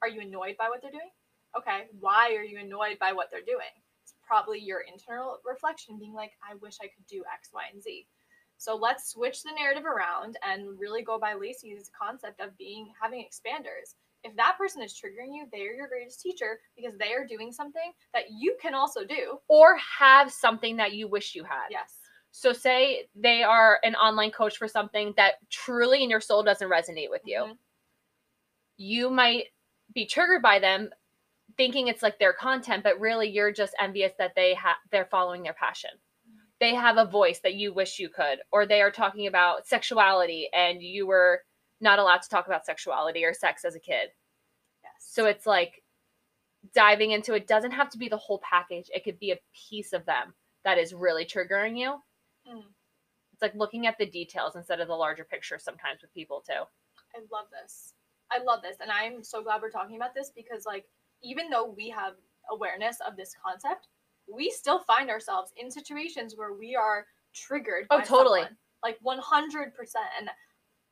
are 0.02 0.08
you 0.08 0.20
annoyed 0.22 0.56
by 0.58 0.68
what 0.68 0.80
they're 0.80 0.90
doing? 0.90 1.10
Okay, 1.56 1.84
why 2.00 2.34
are 2.34 2.42
you 2.42 2.58
annoyed 2.58 2.98
by 2.98 3.12
what 3.12 3.28
they're 3.30 3.42
doing? 3.46 3.70
It's 4.02 4.14
probably 4.26 4.58
your 4.58 4.80
internal 4.80 5.38
reflection 5.44 5.98
being 5.98 6.14
like, 6.14 6.32
I 6.42 6.54
wish 6.56 6.76
I 6.80 6.86
could 6.86 7.06
do 7.08 7.22
X, 7.32 7.50
Y, 7.52 7.62
and 7.72 7.82
Z. 7.82 8.06
So 8.56 8.74
let's 8.74 9.10
switch 9.10 9.42
the 9.42 9.52
narrative 9.52 9.84
around 9.84 10.38
and 10.48 10.78
really 10.78 11.02
go 11.02 11.18
by 11.18 11.34
Lacy's 11.34 11.90
concept 11.96 12.40
of 12.40 12.56
being 12.56 12.92
having 13.00 13.20
expanders. 13.20 13.94
If 14.24 14.34
that 14.36 14.56
person 14.58 14.82
is 14.82 14.92
triggering 14.94 15.34
you, 15.34 15.46
they 15.52 15.60
are 15.62 15.72
your 15.72 15.86
greatest 15.88 16.20
teacher 16.20 16.58
because 16.76 16.96
they 16.98 17.12
are 17.12 17.26
doing 17.26 17.52
something 17.52 17.92
that 18.14 18.24
you 18.30 18.56
can 18.60 18.74
also 18.74 19.04
do. 19.04 19.38
or 19.48 19.76
have 19.98 20.32
something 20.32 20.76
that 20.78 20.94
you 20.94 21.06
wish 21.08 21.34
you 21.34 21.44
had. 21.44 21.68
Yes. 21.70 21.98
So 22.32 22.52
say 22.52 23.08
they 23.14 23.42
are 23.44 23.78
an 23.84 23.94
online 23.94 24.30
coach 24.32 24.56
for 24.56 24.66
something 24.66 25.12
that 25.16 25.34
truly 25.50 26.02
in 26.02 26.10
your 26.10 26.20
soul 26.20 26.42
doesn't 26.42 26.68
resonate 26.68 27.10
with 27.10 27.22
you. 27.24 27.38
Mhm. 27.40 27.58
You 28.76 29.10
might 29.10 29.46
be 29.94 30.06
triggered 30.06 30.42
by 30.42 30.58
them 30.58 30.90
thinking 31.56 31.88
it's 31.88 32.02
like 32.02 32.18
their 32.18 32.32
content, 32.32 32.82
but 32.82 32.98
really 33.00 33.28
you're 33.28 33.52
just 33.52 33.74
envious 33.80 34.12
that 34.18 34.34
they 34.34 34.54
have 34.54 34.76
they're 34.90 35.06
following 35.06 35.42
their 35.42 35.54
passion. 35.54 35.90
They 36.60 36.74
have 36.74 36.96
a 36.98 37.04
voice 37.06 37.40
that 37.40 37.54
you 37.54 37.72
wish 37.74 37.98
you 37.98 38.08
could, 38.08 38.40
or 38.52 38.66
they 38.66 38.82
are 38.82 38.90
talking 38.90 39.26
about 39.26 39.66
sexuality 39.66 40.48
and 40.52 40.82
you 40.82 41.06
were 41.06 41.44
not 41.84 42.00
allowed 42.00 42.22
to 42.22 42.28
talk 42.28 42.48
about 42.48 42.66
sexuality 42.66 43.24
or 43.24 43.32
sex 43.32 43.64
as 43.64 43.76
a 43.76 43.80
kid. 43.80 44.08
Yes. 44.82 44.92
So 44.98 45.26
it's 45.26 45.46
like 45.46 45.84
diving 46.74 47.12
into 47.12 47.34
it 47.34 47.46
doesn't 47.46 47.70
have 47.70 47.90
to 47.90 47.98
be 47.98 48.08
the 48.08 48.16
whole 48.16 48.40
package. 48.40 48.90
It 48.92 49.04
could 49.04 49.20
be 49.20 49.30
a 49.30 49.38
piece 49.68 49.92
of 49.92 50.04
them 50.06 50.34
that 50.64 50.78
is 50.78 50.94
really 50.94 51.24
triggering 51.24 51.78
you. 51.78 51.94
Mm. 52.50 52.64
It's 53.32 53.42
like 53.42 53.54
looking 53.54 53.86
at 53.86 53.98
the 53.98 54.06
details 54.06 54.56
instead 54.56 54.80
of 54.80 54.88
the 54.88 54.94
larger 54.94 55.24
picture 55.24 55.58
sometimes 55.58 56.00
with 56.02 56.14
people 56.14 56.42
too. 56.44 56.64
I 57.14 57.20
love 57.30 57.46
this. 57.52 57.94
I 58.32 58.42
love 58.42 58.62
this. 58.62 58.76
And 58.80 58.90
I'm 58.90 59.22
so 59.22 59.42
glad 59.42 59.62
we're 59.62 59.70
talking 59.70 59.96
about 59.96 60.14
this 60.14 60.32
because, 60.34 60.64
like, 60.66 60.86
even 61.22 61.50
though 61.50 61.72
we 61.76 61.88
have 61.90 62.14
awareness 62.50 62.98
of 63.06 63.16
this 63.16 63.34
concept, 63.44 63.88
we 64.32 64.50
still 64.50 64.80
find 64.80 65.10
ourselves 65.10 65.52
in 65.56 65.70
situations 65.70 66.34
where 66.36 66.54
we 66.54 66.74
are 66.74 67.06
triggered. 67.34 67.86
Oh, 67.90 68.00
totally. 68.00 68.40
someone. 68.40 68.56
Like, 68.82 68.98
100%. 69.04 69.72
And 70.18 70.28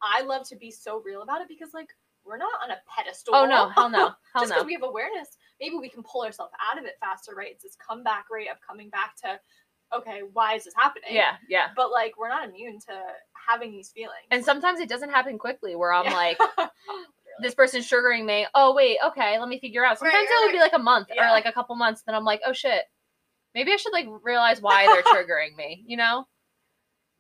I 0.02 0.22
love 0.22 0.48
to 0.48 0.56
be 0.56 0.70
so 0.70 1.00
real 1.04 1.22
about 1.22 1.40
it 1.40 1.48
because, 1.48 1.72
like, 1.74 1.88
we're 2.24 2.36
not 2.38 2.52
on 2.62 2.70
a 2.70 2.76
pedestal. 2.88 3.34
Oh 3.34 3.46
no, 3.46 3.68
hell 3.68 3.90
no. 3.90 4.10
Hell 4.32 4.42
Just 4.42 4.50
no. 4.50 4.56
because 4.56 4.66
we 4.66 4.74
have 4.74 4.82
awareness, 4.84 5.28
maybe 5.60 5.76
we 5.76 5.88
can 5.88 6.02
pull 6.02 6.24
ourselves 6.24 6.52
out 6.70 6.78
of 6.78 6.84
it 6.84 6.94
faster, 7.00 7.34
right? 7.34 7.50
It's 7.50 7.62
this 7.64 7.76
comeback 7.76 8.26
rate 8.30 8.48
of 8.48 8.56
coming 8.66 8.88
back 8.90 9.16
to, 9.24 9.38
okay, 9.94 10.20
why 10.32 10.54
is 10.54 10.64
this 10.64 10.74
happening? 10.76 11.10
Yeah, 11.10 11.34
yeah. 11.48 11.68
But 11.76 11.90
like, 11.90 12.16
we're 12.18 12.28
not 12.28 12.48
immune 12.48 12.78
to 12.88 13.02
having 13.48 13.72
these 13.72 13.90
feelings. 13.90 14.26
And 14.30 14.44
sometimes 14.44 14.78
it 14.80 14.88
doesn't 14.88 15.10
happen 15.10 15.36
quickly 15.38 15.74
where 15.76 15.92
I'm 15.92 16.04
Yeah. 16.06 16.14
like, 16.14 16.38
this 17.42 17.54
person's 17.54 17.86
sugaring 17.86 18.24
me. 18.24 18.46
Oh, 18.54 18.72
wait, 18.74 18.98
okay, 19.08 19.38
let 19.38 19.48
me 19.48 19.58
figure 19.58 19.84
out. 19.84 19.98
Sometimes 19.98 20.28
right, 20.30 20.42
it 20.42 20.46
would 20.46 20.52
be 20.52 20.60
like 20.60 20.74
a 20.74 20.78
month 20.78 21.08
or 21.10 21.26
like 21.26 21.46
a 21.46 21.52
couple 21.52 21.74
months. 21.76 22.02
Then 22.06 22.14
I'm 22.14 22.24
like, 22.24 22.40
oh 22.46 22.52
shit. 22.52 22.84
Maybe 23.54 23.72
I 23.72 23.76
should 23.76 23.92
like 23.92 24.06
realize 24.22 24.62
why 24.62 24.86
they're 24.86 25.02
triggering 25.26 25.56
me, 25.56 25.84
you 25.86 25.96
know? 25.96 26.24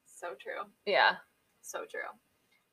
so 0.06 0.28
true. 0.40 0.70
Yeah. 0.86 1.16
So 1.60 1.80
true. 1.90 2.00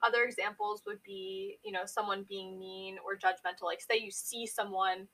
Other 0.06 0.24
examples 0.24 0.84
would 0.86 1.02
be, 1.04 1.58
you 1.64 1.72
know, 1.72 1.82
someone 1.86 2.26
being 2.28 2.58
mean 2.58 2.98
or 3.06 3.18
judgmental. 3.18 3.64
Like, 3.64 3.82
say 3.82 3.98
you 3.98 4.12
see 4.12 4.46
someone. 4.46 5.08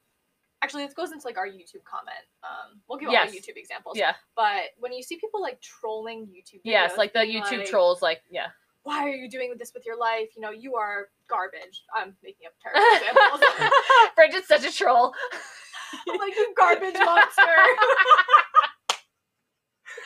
Actually, 0.64 0.86
this 0.86 0.94
goes 0.94 1.12
into 1.12 1.28
like 1.28 1.38
our 1.38 1.48
YouTube 1.48 1.84
comment. 1.84 2.26
Um, 2.44 2.80
we'll 2.88 2.98
give 2.98 3.10
all 3.10 3.14
Yes. 3.14 3.32
the 3.32 3.38
YouTube 3.38 3.58
examples. 3.58 3.98
Yeah. 3.98 4.14
But 4.36 4.72
when 4.80 4.94
you 4.94 5.04
see 5.04 5.18
people 5.18 5.42
like 5.42 5.60
trolling 5.62 6.28
YouTube, 6.28 6.62
Yes, 6.64 6.98
like 6.98 7.14
the 7.14 7.20
YouTube 7.20 7.60
like, 7.60 7.68
trolls, 7.70 8.02
like, 8.02 8.22
yeah. 8.30 8.48
Why 8.84 9.04
are 9.04 9.10
you 9.10 9.28
doing 9.30 9.54
this 9.58 9.74
with 9.74 9.86
your 9.86 9.98
life? 9.98 10.30
You 10.36 10.42
know, 10.44 10.52
you 10.52 10.76
are 10.76 11.10
garbage. 11.28 11.84
I'm 11.96 12.16
making 12.24 12.46
up 12.48 12.54
terrible 12.62 12.96
examples. 12.96 13.72
Bridget's 14.16 14.48
such 14.48 14.64
a 14.64 14.72
troll. 14.72 15.14
I'm 16.10 16.20
like 16.20 16.36
you 16.36 16.54
garbage 16.58 16.94
monster. 16.94 17.42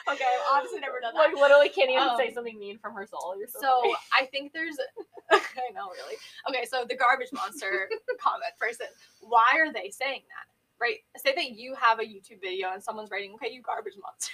okay, 0.10 0.24
I've 0.24 0.58
obviously 0.58 0.80
never 0.80 1.00
done 1.00 1.14
that. 1.14 1.20
Like 1.20 1.36
literally 1.36 1.70
can't 1.70 1.90
even 1.90 2.16
say 2.18 2.30
Um, 2.30 2.34
something 2.34 2.60
mean 2.60 2.78
from 2.80 2.94
her 2.94 3.06
soul. 3.06 3.36
You're 3.38 3.48
so, 3.48 3.60
So. 3.62 3.94
I 4.20 4.26
think 4.26 4.54
there's, 4.54 4.78
I 5.32 5.40
know 5.74 5.90
really. 5.92 6.16
Okay, 6.50 6.66
so 6.66 6.86
the 6.88 6.96
garbage 6.96 7.32
monster 7.34 7.90
comment 8.20 8.54
person. 8.60 8.88
Why 9.22 9.58
are 9.58 9.72
they 9.72 9.90
saying 9.90 10.24
that? 10.30 10.48
Right? 10.80 11.00
Say 11.18 11.36
that 11.36 11.52
you 11.52 11.76
have 11.76 12.00
a 12.00 12.04
YouTube 12.04 12.40
video 12.42 12.72
and 12.72 12.82
someone's 12.82 13.12
writing, 13.12 13.34
"Okay, 13.36 13.52
you 13.52 13.62
garbage 13.62 13.96
monster." 14.00 14.32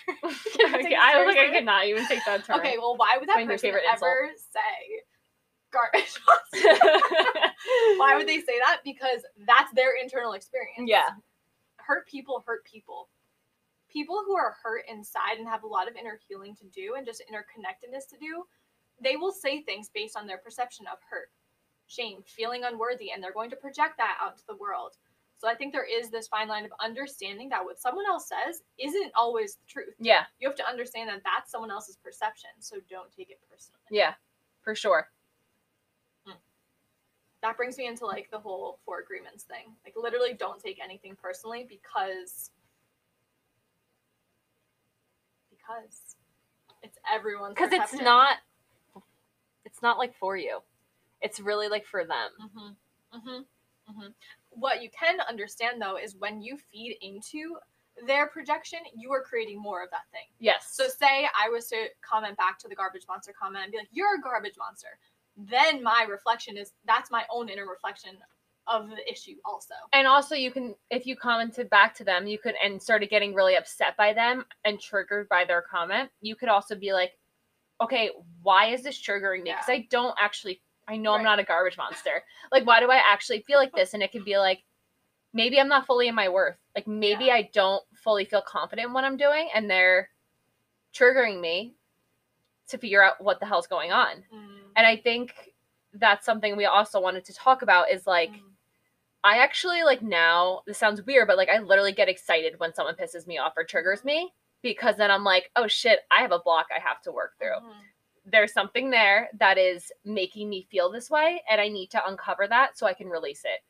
Can 0.59 0.71
you 0.71 0.77
take 0.77 0.85
Okay, 0.85 0.95
I 0.95 1.25
like, 1.25 1.67
I 1.67 1.87
even 1.87 2.05
take 2.05 2.23
that 2.25 2.45
term. 2.45 2.59
Okay, 2.59 2.77
well, 2.77 2.95
why 2.97 3.17
would 3.19 3.27
that 3.27 3.43
person 3.47 3.73
ever 3.89 4.29
say 4.37 5.01
garbage 5.71 6.15
monster? 6.27 6.79
why 7.97 8.15
would 8.15 8.27
they 8.27 8.39
say 8.39 8.59
that? 8.65 8.81
Because 8.83 9.21
that's 9.47 9.73
their 9.73 9.93
internal 10.01 10.33
experience. 10.33 10.85
Yeah. 10.87 11.09
hurt 11.77 12.07
people 12.07 12.43
hurt 12.45 12.63
people. 12.63 13.09
People 13.95 14.23
who 14.27 14.35
are 14.35 14.57
hurt 14.61 14.83
inside 14.91 15.37
and 15.39 15.47
have 15.47 15.63
a 15.63 15.67
lot 15.67 15.87
of 15.87 15.95
inner 15.95 16.19
healing 16.27 16.53
to 16.57 16.65
do 16.65 16.95
and 16.97 17.05
just 17.05 17.23
interconnectedness 17.31 18.09
to 18.09 18.17
do, 18.19 18.43
they 19.01 19.15
will 19.15 19.31
say 19.31 19.61
things 19.61 19.89
based 19.93 20.17
on 20.17 20.27
their 20.27 20.37
perception 20.37 20.85
of 20.91 20.97
hurt, 21.09 21.29
shame, 21.87 22.17
feeling 22.25 22.65
unworthy, 22.65 23.11
and 23.11 23.23
they're 23.23 23.31
going 23.31 23.49
to 23.51 23.55
project 23.55 23.95
that 23.97 24.17
out 24.21 24.37
to 24.37 24.43
the 24.49 24.57
world. 24.57 24.97
So 25.37 25.47
I 25.47 25.55
think 25.55 25.71
there 25.71 25.85
is 25.85 26.09
this 26.09 26.27
fine 26.27 26.49
line 26.49 26.65
of 26.65 26.71
understanding 26.83 27.47
that 27.49 27.63
what 27.63 27.79
someone 27.79 28.05
else 28.05 28.27
says 28.27 28.63
isn't 28.77 29.11
always 29.15 29.55
the 29.55 29.65
truth. 29.67 29.95
Yeah. 29.97 30.23
You 30.39 30.47
have 30.49 30.57
to 30.57 30.67
understand 30.67 31.09
that 31.09 31.21
that's 31.23 31.51
someone 31.51 31.71
else's 31.71 31.95
perception, 31.95 32.49
so 32.59 32.77
don't 32.89 33.11
take 33.15 33.29
it 33.29 33.39
personally. 33.49 33.79
Yeah. 33.91 34.13
For 34.61 34.75
sure. 34.75 35.07
Hmm. 36.25 36.37
That 37.41 37.55
brings 37.55 37.77
me 37.77 37.87
into 37.87 38.05
like 38.05 38.29
the 38.29 38.39
whole 38.39 38.79
four 38.85 38.99
agreements 38.99 39.43
thing. 39.43 39.75
Like 39.85 39.95
literally 39.95 40.33
don't 40.33 40.61
take 40.61 40.79
anything 40.83 41.15
personally 41.21 41.65
because 41.69 42.51
because 45.65 46.15
it's 46.83 46.97
everyone's 47.11 47.55
Because 47.55 47.71
it's 47.73 47.93
not 47.93 48.37
it's 49.65 49.81
not 49.81 49.97
like 49.97 50.15
for 50.15 50.37
you. 50.37 50.59
It's 51.21 51.39
really 51.39 51.67
like 51.67 51.85
for 51.85 52.05
them. 52.05 52.29
Mm-hmm. 52.41 53.17
Mm-hmm. 53.17 53.41
Mm-hmm. 53.91 54.07
What 54.51 54.81
you 54.81 54.89
can 54.97 55.17
understand 55.27 55.81
though 55.81 55.97
is 55.97 56.15
when 56.15 56.41
you 56.41 56.57
feed 56.71 56.97
into 57.01 57.57
their 58.05 58.27
projection, 58.27 58.79
you 58.95 59.11
are 59.13 59.21
creating 59.21 59.61
more 59.61 59.81
of 59.83 59.89
that 59.91 60.03
thing. 60.11 60.27
Yes. 60.39 60.69
So 60.71 60.87
say 60.87 61.27
I 61.37 61.49
was 61.49 61.67
to 61.67 61.87
comment 62.01 62.37
back 62.37 62.59
to 62.59 62.67
the 62.67 62.75
garbage 62.75 63.05
monster 63.07 63.33
comment 63.39 63.63
and 63.63 63.71
be 63.71 63.77
like, 63.77 63.89
"You're 63.91 64.15
a 64.15 64.21
garbage 64.21 64.57
monster." 64.57 64.99
Then 65.37 65.83
my 65.83 66.05
reflection 66.09 66.57
is 66.57 66.73
that's 66.85 67.11
my 67.11 67.25
own 67.29 67.49
inner 67.49 67.67
reflection 67.67 68.17
of 68.67 68.89
the 68.89 69.11
issue 69.11 69.35
also. 69.45 69.73
and 69.93 70.07
also 70.07 70.33
you 70.33 70.49
can 70.51 70.73
if 70.89 71.05
you 71.05 71.15
commented 71.15 71.69
back 71.69 71.93
to 71.93 72.03
them 72.03 72.25
you 72.25 72.37
could 72.39 72.55
and 72.63 72.81
started 72.81 73.09
getting 73.09 73.33
really 73.35 73.55
upset 73.55 73.95
by 73.97 74.11
them 74.13 74.43
and 74.63 74.79
triggered 74.79 75.29
by 75.29 75.45
their 75.45 75.61
comment 75.61 76.09
you 76.21 76.35
could 76.35 76.49
also 76.49 76.73
be 76.75 76.91
like 76.91 77.11
okay 77.81 78.09
why 78.41 78.67
is 78.73 78.81
this 78.81 78.99
triggering 78.99 79.43
me 79.43 79.51
because 79.51 79.65
Yeah. 79.69 79.75
i 79.75 79.87
don't 79.91 80.15
actually 80.19 80.61
i 80.87 80.97
know 80.97 81.13
i'm 81.13 81.23
not 81.23 81.37
a 81.39 81.43
garbage 81.43 81.77
monster 81.77 82.23
like 82.51 82.65
why 82.65 82.79
do 82.79 82.89
i 82.89 82.95
actually 82.95 83.41
feel 83.41 83.59
like 83.59 83.71
this 83.73 83.93
and 83.93 84.01
it 84.01 84.11
could 84.11 84.25
be 84.25 84.37
like 84.37 84.63
maybe 85.33 85.59
i'm 85.59 85.67
not 85.67 85.85
fully 85.85 86.07
in 86.07 86.15
my 86.15 86.27
worth 86.29 86.57
like 86.75 86.87
maybe 86.87 87.25
Yeah. 87.25 87.35
i 87.35 87.49
don't 87.53 87.83
fully 88.03 88.25
feel 88.25 88.41
confident 88.41 88.87
in 88.87 88.93
what 88.93 89.03
i'm 89.03 89.17
doing 89.17 89.49
and 89.53 89.69
they're 89.69 90.09
triggering 90.93 91.39
me 91.39 91.75
to 92.69 92.77
figure 92.79 93.03
out 93.03 93.21
what 93.23 93.39
the 93.39 93.45
hell's 93.45 93.67
going 93.67 93.91
on 93.91 94.23
and 94.75 94.87
i 94.87 94.95
think 94.97 95.33
that's 95.97 96.25
something 96.25 96.57
we 96.57 96.65
also 96.65 96.99
wanted 96.99 97.23
to 97.25 97.33
talk 97.33 97.61
about 97.61 97.91
is 97.91 98.07
like 98.07 98.31
Mm. 98.31 98.39
I 99.25 99.39
actually 99.39 99.81
like 99.81 100.03
now, 100.03 100.61
this 100.67 100.77
sounds 100.77 101.01
weird, 101.01 101.27
but 101.27 101.35
like 101.35 101.49
I 101.49 101.57
literally 101.57 101.91
get 101.93 102.07
excited 102.07 102.59
when 102.59 102.75
someone 102.75 102.95
pisses 102.95 103.25
me 103.25 103.39
off 103.39 103.53
or 103.57 103.63
triggers 103.63 104.05
me 104.05 104.31
because 104.61 104.97
then 104.97 105.09
I'm 105.09 105.23
like, 105.23 105.49
oh 105.55 105.67
shit, 105.67 106.01
I 106.11 106.21
have 106.21 106.31
a 106.31 106.39
block 106.39 106.67
I 106.69 106.79
have 106.79 107.01
to 107.01 107.11
work 107.11 107.31
through. 107.39 107.57
Mhm. 107.57 107.73
There's 108.23 108.53
something 108.53 108.91
there 108.91 109.29
that 109.39 109.57
is 109.57 109.91
making 110.03 110.47
me 110.47 110.67
feel 110.69 110.91
this 110.91 111.09
way, 111.09 111.43
and 111.49 111.59
I 111.59 111.69
need 111.69 111.89
to 111.91 112.07
uncover 112.07 112.47
that 112.47 112.77
so 112.77 112.85
I 112.85 112.93
can 112.93 113.09
release 113.09 113.43
it. 113.45 113.61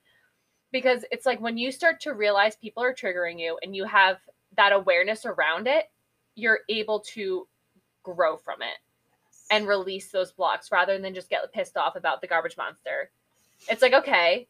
Because 0.72 1.06
it's 1.10 1.26
like 1.26 1.40
when 1.40 1.58
you 1.58 1.72
start 1.72 2.02
to 2.02 2.14
realize 2.14 2.58
people 2.58 2.84
are 2.84 2.94
triggering 2.94 3.40
you 3.40 3.58
and 3.64 3.74
you 3.74 3.86
have 3.86 4.18
that 4.58 4.74
awareness 4.74 5.26
around 5.26 5.68
it, 5.68 5.86
you're 6.36 6.60
able 6.68 7.00
to 7.00 7.48
grow 8.04 8.36
from 8.36 8.62
it 8.62 8.78
and 9.52 9.68
release 9.68 10.12
those 10.12 10.34
blocks 10.34 10.72
rather 10.72 11.00
than 11.00 11.14
just 11.14 11.30
get 11.30 11.50
pissed 11.54 11.78
off 11.78 11.96
about 11.96 12.20
the 12.20 12.28
garbage 12.28 12.58
monster. 12.58 13.10
It's 13.70 13.82
like, 13.82 13.94
okay, 13.94 14.48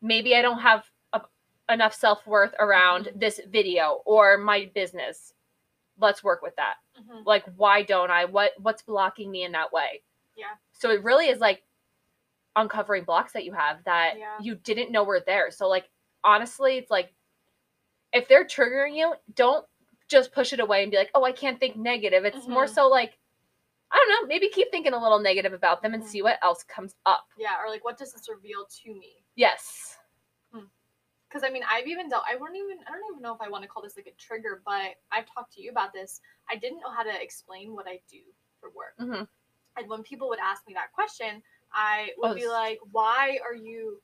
maybe 0.00 0.34
I 0.34 0.42
don't 0.42 0.60
have 0.60 0.84
a, 1.12 1.22
enough 1.68 1.94
self 1.94 2.26
worth 2.26 2.54
around 2.58 3.06
Mhm. 3.06 3.20
this 3.20 3.40
video 3.48 4.02
or 4.04 4.38
my 4.38 4.70
business. 4.74 5.34
Let's 5.98 6.22
work 6.22 6.42
with 6.42 6.54
that. 6.56 6.76
Mhm. 7.00 7.24
Like, 7.26 7.44
why 7.56 7.82
don't 7.82 8.10
I? 8.10 8.24
What 8.26 8.52
What's 8.60 8.82
blocking 8.82 9.30
me 9.30 9.42
in 9.44 9.52
that 9.52 9.72
way? 9.72 10.02
Yeah. 10.36 10.54
So 10.72 10.90
it 10.90 11.02
really 11.02 11.28
is 11.28 11.40
like 11.40 11.64
uncovering 12.56 13.04
blocks 13.04 13.32
that 13.32 13.44
you 13.44 13.52
have 13.52 13.82
that 13.84 14.18
Yeah. 14.18 14.38
you 14.40 14.54
didn't 14.54 14.90
know 14.90 15.04
were 15.04 15.20
there. 15.20 15.50
So 15.50 15.68
like 15.68 15.88
honestly, 16.24 16.78
it's 16.78 16.90
like 16.90 17.14
if 18.12 18.26
they're 18.28 18.44
triggering 18.44 18.96
you, 18.96 19.14
don't 19.34 19.66
just 20.08 20.32
push 20.32 20.52
it 20.52 20.60
away 20.60 20.82
and 20.82 20.90
be 20.90 20.96
like, 20.96 21.10
"Oh, 21.14 21.22
I 21.24 21.32
can't 21.32 21.60
think 21.60 21.76
negative." 21.76 22.24
It's 22.24 22.46
more 22.48 22.64
Mhm. 22.64 22.74
so 22.74 22.88
like 22.88 23.18
I 23.90 23.96
don't 23.96 24.10
know, 24.10 24.26
maybe 24.26 24.50
keep 24.50 24.70
thinking 24.70 24.92
a 24.92 25.02
little 25.02 25.18
negative 25.18 25.54
about 25.54 25.80
them 25.80 25.94
and 25.94 26.02
Mhm. 26.02 26.06
see 26.08 26.20
what 26.22 26.38
else 26.42 26.62
comes 26.62 26.94
up. 27.06 27.26
Yeah, 27.38 27.58
or 27.62 27.70
like 27.70 27.84
what 27.84 27.96
does 27.96 28.12
this 28.12 28.28
reveal 28.28 28.66
to 28.66 28.94
me? 28.94 29.24
Yes. 29.38 29.96
Because 31.28 31.44
I 31.44 31.50
mean, 31.50 31.62
I've 31.70 31.86
even 31.86 32.08
dealt. 32.08 32.24
I 32.30 32.36
wouldn't 32.36 32.56
even. 32.58 32.78
I 32.88 32.92
don't 32.92 33.04
even 33.12 33.22
know 33.22 33.34
if 33.34 33.40
I 33.40 33.50
want 33.50 33.62
to 33.62 33.68
call 33.68 33.82
this 33.82 33.96
like 33.96 34.06
a 34.06 34.16
trigger, 34.18 34.62
but 34.64 34.96
I've 35.12 35.26
talked 35.32 35.52
to 35.54 35.62
you 35.62 35.70
about 35.70 35.92
this. 35.92 36.20
I 36.50 36.56
didn't 36.56 36.80
know 36.80 36.90
how 36.90 37.02
to 37.02 37.22
explain 37.22 37.74
what 37.74 37.86
I 37.86 38.00
do 38.10 38.20
for 38.60 38.70
work, 38.70 38.94
hmm 38.98 39.24
and 39.76 39.88
when 39.88 40.02
people 40.02 40.28
would 40.30 40.38
ask 40.40 40.66
me 40.66 40.74
that 40.74 40.92
question, 40.92 41.42
I 41.72 42.10
would 42.18 42.30
Oh, 42.30 42.34
be 42.34 42.48
like, 42.48 42.78
"Why 42.92 43.38
are 43.44 43.54
you?" 43.54 44.00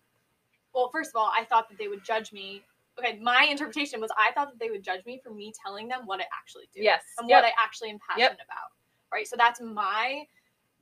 Well, 0.75 0.91
first 0.93 1.11
of 1.11 1.17
all, 1.17 1.33
I 1.35 1.45
thought 1.45 1.69
that 1.71 1.79
they 1.79 1.89
would 1.89 2.05
judge 2.05 2.33
me. 2.33 2.63
Okay, 2.99 3.19
my 3.21 3.45
interpretation 3.45 4.01
was 4.01 4.11
I 4.19 4.33
thought 4.33 4.51
that 4.53 4.59
they 4.61 4.71
would 4.71 4.85
judge 4.85 5.05
me 5.07 5.21
for 5.25 5.33
me 5.33 5.53
telling 5.65 5.89
them 5.89 6.07
what 6.07 6.21
I 6.21 6.27
actually 6.39 6.69
do. 6.75 6.83
Yes. 6.83 7.03
and 7.19 7.29
Yep. 7.29 7.43
what 7.43 7.45
I 7.47 7.53
actually 7.63 7.91
am 7.91 7.99
passionate 8.09 8.41
about. 8.45 8.71
Right. 9.13 9.27
So 9.27 9.37
that's 9.37 9.61
my 9.61 10.27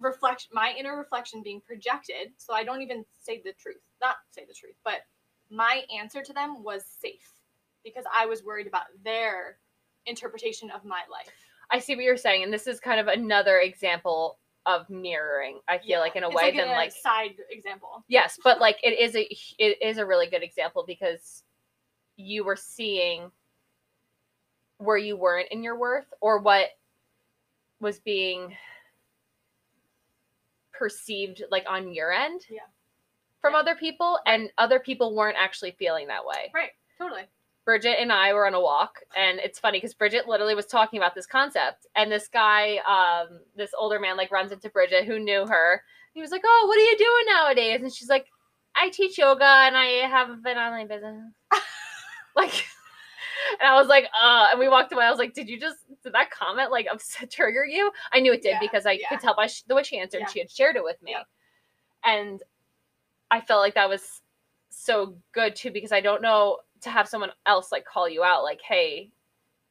reflection, 0.03 0.51
my 0.53 0.75
inner 0.79 0.97
reflection 0.97 1.43
being 1.43 1.61
projected. 1.61 2.33
So 2.37 2.53
I 2.55 2.65
don't 2.65 2.83
even 2.83 3.05
say 3.21 3.41
the 3.45 3.53
truth, 3.53 3.81
not 4.01 4.17
say 4.31 4.45
the 4.47 4.55
truth, 4.55 4.77
but 4.85 5.03
my 5.51 5.83
answer 5.97 6.23
to 6.23 6.33
them 6.33 6.63
was 6.63 6.85
safe 7.01 7.33
because 7.85 8.05
I 8.15 8.27
was 8.27 8.45
worried 8.45 8.67
about 8.67 8.85
their 9.05 9.59
interpretation 10.07 10.71
of 10.71 10.85
my 10.85 11.01
life. 11.11 11.33
I 11.71 11.79
see 11.79 11.95
what 11.95 12.05
you're 12.05 12.17
saying, 12.17 12.43
and 12.43 12.53
this 12.53 12.67
is 12.67 12.81
kind 12.81 13.01
of 13.01 13.09
another 13.09 13.59
example 13.59 14.39
of 14.67 14.89
mirroring. 14.91 15.61
I 15.69 15.79
feel 15.79 15.91
Yeah, 15.91 15.99
like 16.01 16.17
in 16.17 16.25
a 16.25 16.29
it's 16.29 16.37
way 16.37 16.51
in 16.53 16.59
than 16.59 16.69
a 16.69 16.73
like 16.73 16.93
side 16.93 17.35
example. 17.51 18.05
yes, 18.09 18.39
but 18.43 18.61
like 18.61 18.79
it 18.83 18.99
is 18.99 19.17
a 19.17 19.23
it 19.59 19.79
is 19.83 19.99
a 19.99 20.07
really 20.07 20.27
good 20.27 20.43
example 20.43 20.85
because 20.87 21.43
you 22.17 22.45
were 22.45 22.57
seeing 22.57 23.31
where 24.79 24.97
you 24.97 25.17
weren't 25.17 25.49
in 25.51 25.63
your 25.63 25.79
worth 25.79 26.13
or 26.21 26.39
what 26.41 26.69
was 27.81 27.99
being 28.01 28.55
perceived 30.83 31.45
like 31.51 31.65
on 31.69 31.93
your 31.93 32.11
end 32.11 32.41
Yeah. 32.51 32.63
from 33.41 33.53
Yeah. 33.53 33.61
other 33.61 33.75
people 33.77 34.19
and 34.27 34.51
other 34.59 34.81
people 34.81 35.15
weren't 35.15 35.37
actually 35.39 35.73
feeling 35.79 36.09
that 36.09 36.25
way 36.27 36.51
Right. 36.53 36.71
Totally. 36.99 37.23
Bridget 37.65 38.01
and 38.01 38.13
I 38.13 38.33
were 38.35 38.45
on 38.45 38.55
a 38.55 38.61
walk, 38.61 38.99
and 39.17 39.39
it's 39.39 39.61
funny 39.61 39.79
because 39.79 39.95
Bridget 39.95 40.27
literally 40.27 40.57
was 40.57 40.67
talking 40.67 40.99
about 40.99 41.15
this 41.15 41.27
concept, 41.27 41.87
and 41.95 42.11
this 42.11 42.27
guy, 42.27 42.79
um, 42.79 43.39
this 43.55 43.71
older 43.79 44.01
man, 44.01 44.17
like 44.17 44.33
runs 44.33 44.51
into 44.51 44.69
Bridget 44.69 45.05
who 45.05 45.21
knew 45.21 45.47
her. 45.47 45.85
He 46.13 46.21
was 46.21 46.33
like, 46.33 46.43
"Oh, 46.45 46.65
what 46.67 46.77
are 46.77 46.83
you 46.91 46.97
doing 46.99 47.25
nowadays?" 47.29 47.81
And 47.83 47.95
she's 47.95 48.09
like, 48.09 48.27
"I 48.75 48.89
teach 48.89 49.17
yoga 49.17 49.45
and 49.45 49.77
I 49.77 49.87
have 50.09 50.29
an 50.45 50.59
online 50.59 50.89
business." 50.89 51.33
like, 52.37 52.67
And 53.61 53.69
I 53.69 53.75
was 53.75 53.89
like, 53.89 54.07
uh, 54.21 54.49
and 54.51 54.59
we 54.61 54.69
walked 54.69 54.93
away. 54.93 55.05
I 55.05 55.11
was 55.11 55.19
like, 55.19 55.35
did 55.35 55.49
you 55.49 55.59
just, 55.59 55.79
did 56.03 56.13
that 56.15 56.31
comment 56.31 56.71
like 56.71 56.87
upset, 56.93 57.31
trigger 57.33 57.65
you? 57.65 57.91
I 58.13 58.21
knew 58.21 58.33
it 58.33 58.43
did 58.43 58.51
Yeah, 58.53 58.59
because 58.61 58.87
I 58.87 58.93
yeah. 58.93 59.09
could 59.09 59.21
tell 59.21 59.35
by 59.35 59.47
sh- 59.47 59.63
the 59.67 59.75
way 59.75 59.83
she 59.83 59.99
answered, 59.99 60.21
Yeah. 60.21 60.29
she 60.29 60.39
had 60.41 60.51
shared 60.51 60.77
it 60.77 60.85
with 60.85 61.01
me. 61.03 61.17
And 62.05 62.43
I 63.31 63.41
felt 63.41 63.61
like 63.61 63.75
that 63.75 63.89
was 63.89 64.21
so 64.71 65.15
good 65.33 65.55
too 65.57 65.71
because 65.71 65.93
I 65.93 66.01
don't 66.01 66.23
know 66.23 66.59
to 66.83 66.91
have 66.91 67.09
someone 67.09 67.31
else 67.47 67.71
like 67.73 67.85
call 67.85 68.09
you 68.09 68.25
out, 68.25 68.43
like, 68.43 68.61
hey, 68.67 69.11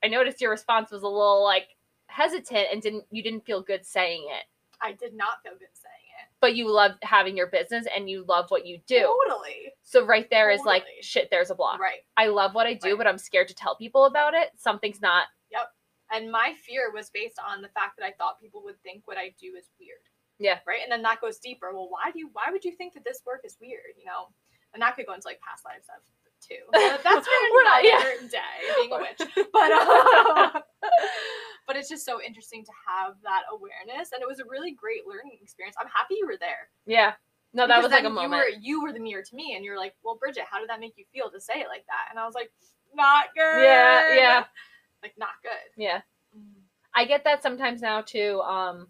I 0.04 0.08
noticed 0.08 0.42
your 0.42 0.52
response 0.52 0.92
was 0.92 1.04
a 1.04 1.08
little 1.08 1.44
like 1.44 1.76
hesitant 2.08 2.68
and 2.72 2.82
didn't, 2.82 3.06
you 3.12 3.22
didn't 3.22 3.46
feel 3.46 3.62
good 3.62 3.86
saying 3.86 4.26
it, 4.30 4.46
I 4.82 4.94
did 4.94 5.14
not 5.14 5.44
feel 5.44 5.54
good 5.54 5.68
saying 5.74 5.94
it. 6.22 6.30
but 6.40 6.56
you 6.56 6.72
love 6.72 6.94
having 7.04 7.36
your 7.38 7.48
business 7.48 7.86
and 7.96 8.10
you 8.10 8.24
love 8.28 8.46
what 8.50 8.66
you 8.66 8.80
do. 8.88 9.00
Totally. 9.28 9.71
So 9.84 10.06
right 10.06 10.30
there 10.30 10.50
is 10.50 10.62
like, 10.62 10.86
shit, 11.02 11.30
there's 11.32 11.50
a 11.50 11.56
block. 11.56 11.80
Right. 11.80 12.00
I 12.16 12.28
love 12.28 12.54
what 12.54 12.68
I 12.68 12.74
do, 12.76 12.90
Right. 12.90 12.98
but 13.00 13.08
I'm 13.08 13.18
scared 13.18 13.48
to 13.50 13.56
tell 13.56 13.76
people 13.76 14.06
about 14.06 14.34
it. 14.34 14.50
Something's 14.58 15.02
not. 15.02 15.26
Yep. 15.52 15.68
And 16.12 16.32
my 16.32 16.54
fear 16.66 16.92
was 16.94 17.10
based 17.10 17.40
on 17.40 17.62
the 17.62 17.70
fact 17.70 17.98
that 17.98 18.06
I 18.06 18.12
thought 18.12 18.40
people 18.40 18.62
would 18.64 18.82
think 18.84 19.08
what 19.08 19.18
I 19.18 19.34
do 19.40 19.56
is 19.58 19.70
weird. 19.80 20.04
Yeah. 20.40 20.60
Right. 20.68 20.82
And 20.84 20.92
then 20.92 21.02
that 21.04 21.22
goes 21.22 21.40
deeper. 21.40 21.72
Well, 21.74 21.90
why 21.90 22.12
do 22.12 22.20
you 22.20 22.30
why 22.34 22.52
would 22.52 22.66
you 22.66 22.72
think 22.76 22.94
that 22.94 23.04
this 23.06 23.22
work 23.26 23.42
is 23.46 23.58
weird? 23.62 23.96
You 23.98 24.06
know? 24.06 24.30
And 24.74 24.82
that 24.82 24.96
could 24.96 25.06
go 25.06 25.14
into 25.14 25.28
like 25.28 25.40
past 25.42 25.66
life 25.66 25.84
stuff 25.84 26.02
too. 26.42 26.64
But 26.72 27.04
that's 27.04 27.28
for 27.28 27.62
another 27.62 27.84
yeah. 27.84 28.28
day, 28.28 28.58
being 28.76 28.92
a 28.92 28.98
witch. 28.98 29.22
But 29.54 29.72
uh, 29.72 30.62
but 31.68 31.76
it's 31.76 31.90
just 31.90 32.06
so 32.06 32.20
interesting 32.22 32.66
to 32.66 32.72
have 32.88 33.16
that 33.24 33.44
awareness. 33.54 34.12
And 34.12 34.22
it 34.22 34.28
was 34.28 34.40
a 34.40 34.46
really 34.50 34.72
great 34.72 35.06
learning 35.08 35.38
experience. 35.42 35.76
I'm 35.80 35.88
happy 35.88 36.16
you 36.18 36.26
were 36.26 36.40
there. 36.40 36.70
Yeah. 36.86 37.14
No, 37.54 37.68
that 37.68 37.78
Because 37.78 37.84
was 37.84 37.92
like 37.92 38.06
a 38.06 38.10
moment. 38.10 38.32
You 38.32 38.38
were, 38.38 38.60
you 38.62 38.84
were 38.84 38.94
the 38.94 39.00
mirror 39.00 39.24
to 39.24 39.36
me, 39.36 39.56
and 39.56 39.66
you're 39.66 39.78
like, 39.78 39.94
"Well, 40.04 40.16
Bridget, 40.16 40.44
how 40.50 40.60
did 40.60 40.70
that 40.70 40.80
make 40.80 40.94
you 40.98 41.06
feel 41.14 41.30
to 41.32 41.40
say 41.42 41.56
it 41.56 41.68
like 41.68 41.86
that?" 41.88 42.08
And 42.10 42.18
I 42.18 42.26
was 42.26 42.34
like, 42.34 42.52
"Not 42.96 43.26
good." 43.36 43.64
Yeah, 43.64 44.16
yeah. 44.16 44.44
Like 45.04 45.18
not 45.18 45.30
good. 45.42 45.52
Yeah. 45.76 46.02
I 46.94 47.06
get 47.06 47.24
that 47.24 47.42
sometimes 47.42 47.82
now 47.82 48.02
too. 48.02 48.40
Um, 48.42 48.88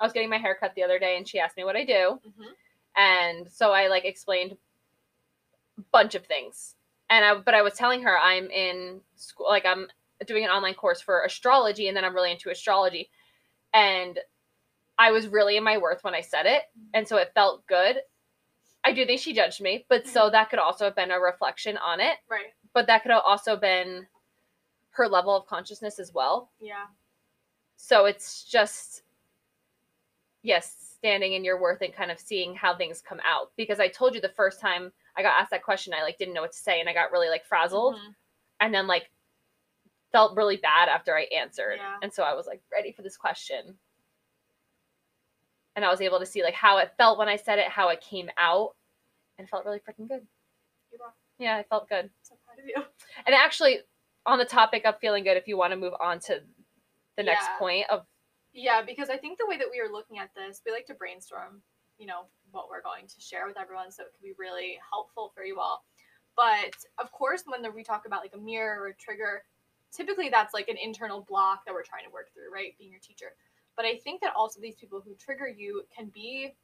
I 0.00 0.04
was 0.04 0.12
getting 0.12 0.28
my 0.30 0.38
hair 0.38 0.56
cut 0.58 0.74
the 0.74 0.82
other 0.82 0.98
day 0.98 1.16
and 1.16 1.28
she 1.28 1.38
asked 1.38 1.56
me 1.56 1.62
what 1.62 1.76
I 1.76 1.84
do. 1.84 2.20
Mhm. 2.26 2.46
And 2.96 3.52
so 3.52 3.70
I 3.70 3.86
like 3.86 4.04
explained 4.04 4.56
a 5.78 5.82
bunch 5.92 6.16
of 6.16 6.26
things. 6.26 6.74
And 7.08 7.24
I, 7.24 7.34
but 7.36 7.54
I 7.54 7.62
was 7.62 7.74
telling 7.74 8.02
her 8.02 8.18
I'm 8.18 8.50
in 8.50 9.00
school, 9.14 9.46
like 9.48 9.64
I'm 9.64 9.86
doing 10.26 10.44
an 10.44 10.50
online 10.50 10.74
course 10.74 11.00
for 11.00 11.22
astrology 11.22 11.86
and 11.86 11.96
then 11.96 12.04
I'm 12.04 12.14
really 12.14 12.32
into 12.32 12.50
astrology. 12.50 13.10
And 13.72 14.18
I 14.98 15.10
was 15.10 15.28
really 15.28 15.56
in 15.56 15.64
my 15.64 15.78
worth 15.78 16.04
when 16.04 16.14
I 16.14 16.20
said 16.20 16.46
it. 16.46 16.62
And 16.92 17.06
so 17.06 17.16
it 17.16 17.32
felt 17.34 17.66
good. 17.66 17.96
I 18.84 18.92
do 18.92 19.04
think 19.06 19.20
she 19.20 19.32
judged 19.32 19.60
me, 19.60 19.86
but 19.88 20.06
so 20.06 20.28
that 20.30 20.50
could 20.50 20.58
also 20.58 20.84
have 20.84 20.94
been 20.94 21.10
a 21.10 21.18
reflection 21.18 21.78
on 21.78 22.00
it. 22.00 22.16
Right. 22.28 22.52
But 22.74 22.86
that 22.86 23.02
could 23.02 23.10
have 23.12 23.22
also 23.24 23.56
been 23.56 24.06
her 24.90 25.08
level 25.08 25.34
of 25.34 25.46
consciousness 25.46 25.98
as 25.98 26.12
well. 26.12 26.50
Yeah. 26.60 26.84
So 27.76 28.04
it's 28.04 28.44
just, 28.44 29.02
yes, 30.42 30.94
standing 30.96 31.32
in 31.32 31.44
your 31.44 31.60
worth 31.60 31.80
and 31.82 31.92
kind 31.94 32.10
of 32.10 32.18
seeing 32.20 32.54
how 32.54 32.76
things 32.76 33.00
come 33.00 33.20
out. 33.24 33.52
Because 33.56 33.80
I 33.80 33.88
told 33.88 34.14
you 34.14 34.20
the 34.20 34.28
first 34.28 34.60
time 34.60 34.92
I 35.16 35.22
got 35.22 35.40
asked 35.40 35.50
that 35.50 35.62
question, 35.62 35.94
I 35.94 36.02
like 36.02 36.18
didn't 36.18 36.34
know 36.34 36.42
what 36.42 36.52
to 36.52 36.58
say 36.58 36.78
and 36.80 36.88
I 36.88 36.92
got 36.94 37.10
really 37.10 37.28
like 37.28 37.44
frazzled 37.44 37.96
Mhm. 37.96 38.14
and 38.60 38.74
then 38.74 38.86
like 38.86 39.10
felt 40.12 40.36
really 40.36 40.56
bad 40.56 40.88
after 40.88 41.16
I 41.16 41.22
answered. 41.22 41.76
Yeah. 41.78 41.98
And 42.02 42.12
so 42.12 42.22
I 42.22 42.34
was 42.34 42.46
like 42.46 42.62
ready 42.70 42.92
for 42.92 43.02
this 43.02 43.16
question. 43.16 43.78
And 45.76 45.84
I 45.84 45.90
was 45.90 46.00
able 46.00 46.20
to 46.20 46.26
see 46.26 46.42
like 46.42 46.54
how 46.54 46.78
it 46.78 46.92
felt 46.96 47.18
when 47.18 47.28
I 47.28 47.36
said 47.36 47.58
it, 47.58 47.68
how 47.68 47.88
it 47.88 48.00
came 48.00 48.30
out, 48.38 48.74
and 49.38 49.46
it 49.46 49.50
felt 49.50 49.64
really 49.64 49.80
freaking 49.80 50.08
good. 50.08 50.26
Yeah, 51.38 51.56
I 51.56 51.64
felt 51.64 51.88
good. 51.88 52.10
So 52.22 52.36
proud 52.46 52.60
of 52.60 52.66
you. 52.66 52.76
And 53.26 53.34
actually, 53.34 53.78
on 54.24 54.38
the 54.38 54.44
topic 54.44 54.84
of 54.86 54.98
feeling 55.00 55.24
good, 55.24 55.36
if 55.36 55.48
you 55.48 55.56
want 55.56 55.72
to 55.72 55.76
move 55.76 55.94
on 56.00 56.20
to 56.20 56.40
the 57.16 57.22
next 57.22 57.44
Yeah. 57.44 57.58
point 57.58 57.90
of 57.90 58.06
Yeah, 58.52 58.82
because 58.82 59.10
I 59.10 59.16
think 59.16 59.38
the 59.38 59.46
way 59.46 59.58
that 59.58 59.66
we 59.70 59.80
are 59.80 59.90
looking 59.90 60.18
at 60.20 60.32
this, 60.34 60.62
we 60.64 60.70
like 60.70 60.86
to 60.86 60.94
brainstorm, 60.94 61.60
you 61.98 62.06
know, 62.06 62.26
what 62.52 62.68
we're 62.70 62.82
going 62.82 63.08
to 63.08 63.20
share 63.20 63.46
with 63.48 63.58
everyone 63.58 63.90
so 63.90 64.04
it 64.04 64.14
can 64.14 64.22
be 64.22 64.34
really 64.38 64.78
helpful 64.88 65.32
for 65.34 65.42
you 65.42 65.58
all. 65.58 65.84
But 66.36 66.74
of 66.98 67.10
course, 67.10 67.42
when 67.46 67.62
the, 67.62 67.70
we 67.70 67.82
talk 67.82 68.06
about 68.06 68.22
like 68.22 68.34
a 68.34 68.38
mirror 68.38 68.80
or 68.80 68.86
a 68.88 68.94
trigger, 68.94 69.44
typically 69.92 70.28
that's 70.28 70.54
like 70.54 70.68
an 70.68 70.76
internal 70.76 71.22
block 71.22 71.64
that 71.64 71.74
we're 71.74 71.82
trying 71.82 72.04
to 72.04 72.12
work 72.12 72.32
through, 72.32 72.52
right? 72.52 72.76
Being 72.78 72.92
your 72.92 73.00
teacher. 73.00 73.34
But 73.76 73.86
I 73.86 73.96
think 73.98 74.20
that 74.20 74.32
also 74.36 74.60
these 74.60 74.76
people 74.76 75.02
who 75.04 75.14
trigger 75.14 75.48
you 75.48 75.82
can 75.96 76.06
be 76.08 76.54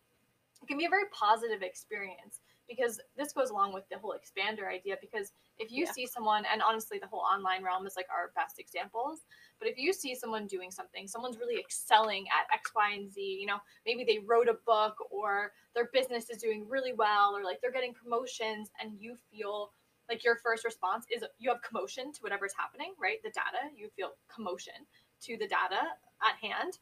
it 0.63 0.69
can 0.69 0.79
be 0.79 0.85
a 0.85 0.91
very 0.91 1.05
positive 1.13 1.63
experience 1.63 2.41
because 2.69 3.01
this 3.17 3.33
goes 3.33 3.51
along 3.51 3.73
with 3.73 3.89
the 3.91 3.99
whole 3.99 4.15
expander 4.15 4.71
idea 4.71 4.97
because 5.01 5.33
if 5.59 5.73
you 5.73 5.85
Yeah. 5.85 5.93
see 5.93 6.07
someone 6.07 6.45
and 6.51 6.63
honestly 6.63 6.99
the 6.99 7.07
whole 7.07 7.21
online 7.21 7.65
realm 7.65 7.87
is 7.87 7.97
like 7.97 8.07
our 8.11 8.31
best 8.37 8.59
examples 8.59 9.21
but 9.59 9.69
if 9.69 9.77
you 9.77 9.93
see 9.93 10.15
someone 10.15 10.47
doing 10.47 10.71
something 10.71 11.09
someone's 11.09 11.39
really 11.39 11.59
excelling 11.59 12.27
at 12.29 12.53
x 12.55 12.73
y 12.75 12.93
and 12.93 13.11
z 13.11 13.39
you 13.41 13.47
know 13.47 13.59
maybe 13.87 14.05
they 14.05 14.19
wrote 14.19 14.49
a 14.49 14.59
book 14.67 14.97
or 15.11 15.53
their 15.75 15.89
business 15.93 16.31
is 16.31 16.39
doing 16.41 16.69
really 16.69 16.93
well 16.93 17.35
or 17.37 17.43
like 17.43 17.61
they're 17.61 17.73
getting 17.73 17.95
promotions 17.95 18.71
and 18.81 18.93
you 19.01 19.17
feel 19.31 19.73
like 20.09 20.25
your 20.25 20.37
first 20.37 20.65
response 20.65 21.07
is 21.11 21.25
you 21.39 21.51
have 21.51 21.63
commotion 21.63 22.13
to 22.13 22.21
whatever's 22.21 22.55
happening 22.57 22.93
right 23.01 23.23
the 23.25 23.31
data 23.31 23.73
you 23.75 23.89
feel 23.97 24.11
commotion 24.33 24.75
to 25.21 25.37
the 25.39 25.49
data 25.49 25.83
at 26.23 26.37
hand 26.41 26.79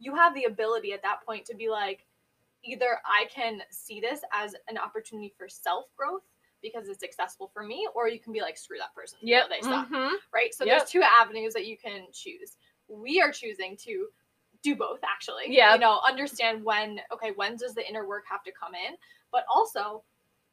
you 0.00 0.14
have 0.16 0.34
the 0.34 0.44
ability 0.44 0.92
at 0.92 1.02
that 1.02 1.24
point 1.24 1.44
to 1.46 1.54
be 1.54 1.68
like 1.68 2.06
either 2.64 2.98
I 3.06 3.26
can 3.32 3.60
see 3.70 4.00
this 4.00 4.20
as 4.34 4.54
an 4.68 4.76
opportunity 4.78 5.32
for 5.38 5.48
self 5.48 5.84
growth 5.96 6.22
because 6.62 6.88
it's 6.88 7.02
accessible 7.02 7.50
for 7.54 7.62
me, 7.62 7.88
or 7.94 8.08
you 8.08 8.18
can 8.20 8.32
be 8.34 8.40
like, 8.42 8.58
screw 8.58 8.76
that 8.78 8.94
person. 8.94 9.18
know, 9.22 9.44
they 9.48 9.60
suck. 9.62 9.88
mhm. 9.88 10.16
Right. 10.34 10.52
So 10.52 10.64
Yep. 10.64 10.78
there's 10.78 10.90
two 10.90 11.02
avenues 11.02 11.54
that 11.54 11.64
you 11.66 11.78
can 11.78 12.06
choose. 12.12 12.58
We 12.88 13.20
are 13.22 13.32
choosing 13.32 13.76
to 13.78 14.08
do 14.62 14.76
both 14.76 15.00
actually. 15.02 15.44
Yeah. 15.48 15.72
You 15.74 15.80
know, 15.80 16.00
understand 16.06 16.62
when, 16.62 17.00
okay, 17.12 17.30
when 17.32 17.56
does 17.56 17.74
the 17.74 17.88
inner 17.88 18.06
work 18.06 18.24
have 18.28 18.42
to 18.42 18.52
come 18.52 18.74
in? 18.74 18.96
But 19.32 19.44
also, 19.48 20.02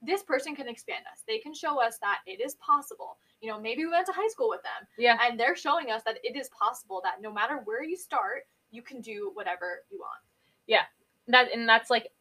this 0.02 0.24
person 0.24 0.56
can 0.56 0.70
expand 0.70 1.04
us. 1.12 1.24
They 1.28 1.40
can 1.40 1.54
show 1.54 1.82
us 1.82 1.98
that 2.00 2.20
it 2.26 2.40
is 2.40 2.56
possible. 2.56 3.18
You 3.42 3.50
know, 3.50 3.60
maybe 3.60 3.84
we 3.84 3.92
went 3.92 4.06
to 4.06 4.14
high 4.14 4.30
school 4.30 4.48
with 4.48 4.62
them 4.64 4.88
Yeah. 4.98 5.18
and 5.22 5.38
they're 5.38 5.56
showing 5.58 5.92
us 5.92 6.04
that 6.04 6.20
it 6.24 6.38
is 6.38 6.48
possible 6.50 7.02
that 7.04 7.20
no 7.22 7.34
matter 7.34 7.58
where 7.66 7.84
you 7.84 7.98
start, 7.98 8.44
you 8.72 8.82
can 8.82 9.02
do 9.02 9.32
whatever 9.34 9.84
you 9.92 10.00
want. 10.00 10.20
Yeah. 10.68 10.84
That 11.28 11.52
and 11.54 11.68
that's 11.68 11.90
like 11.90 12.12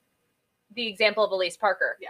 the 0.74 0.86
example 0.86 1.24
of 1.24 1.30
Elise 1.32 1.56
Parker. 1.56 1.96
Yeah. 2.00 2.08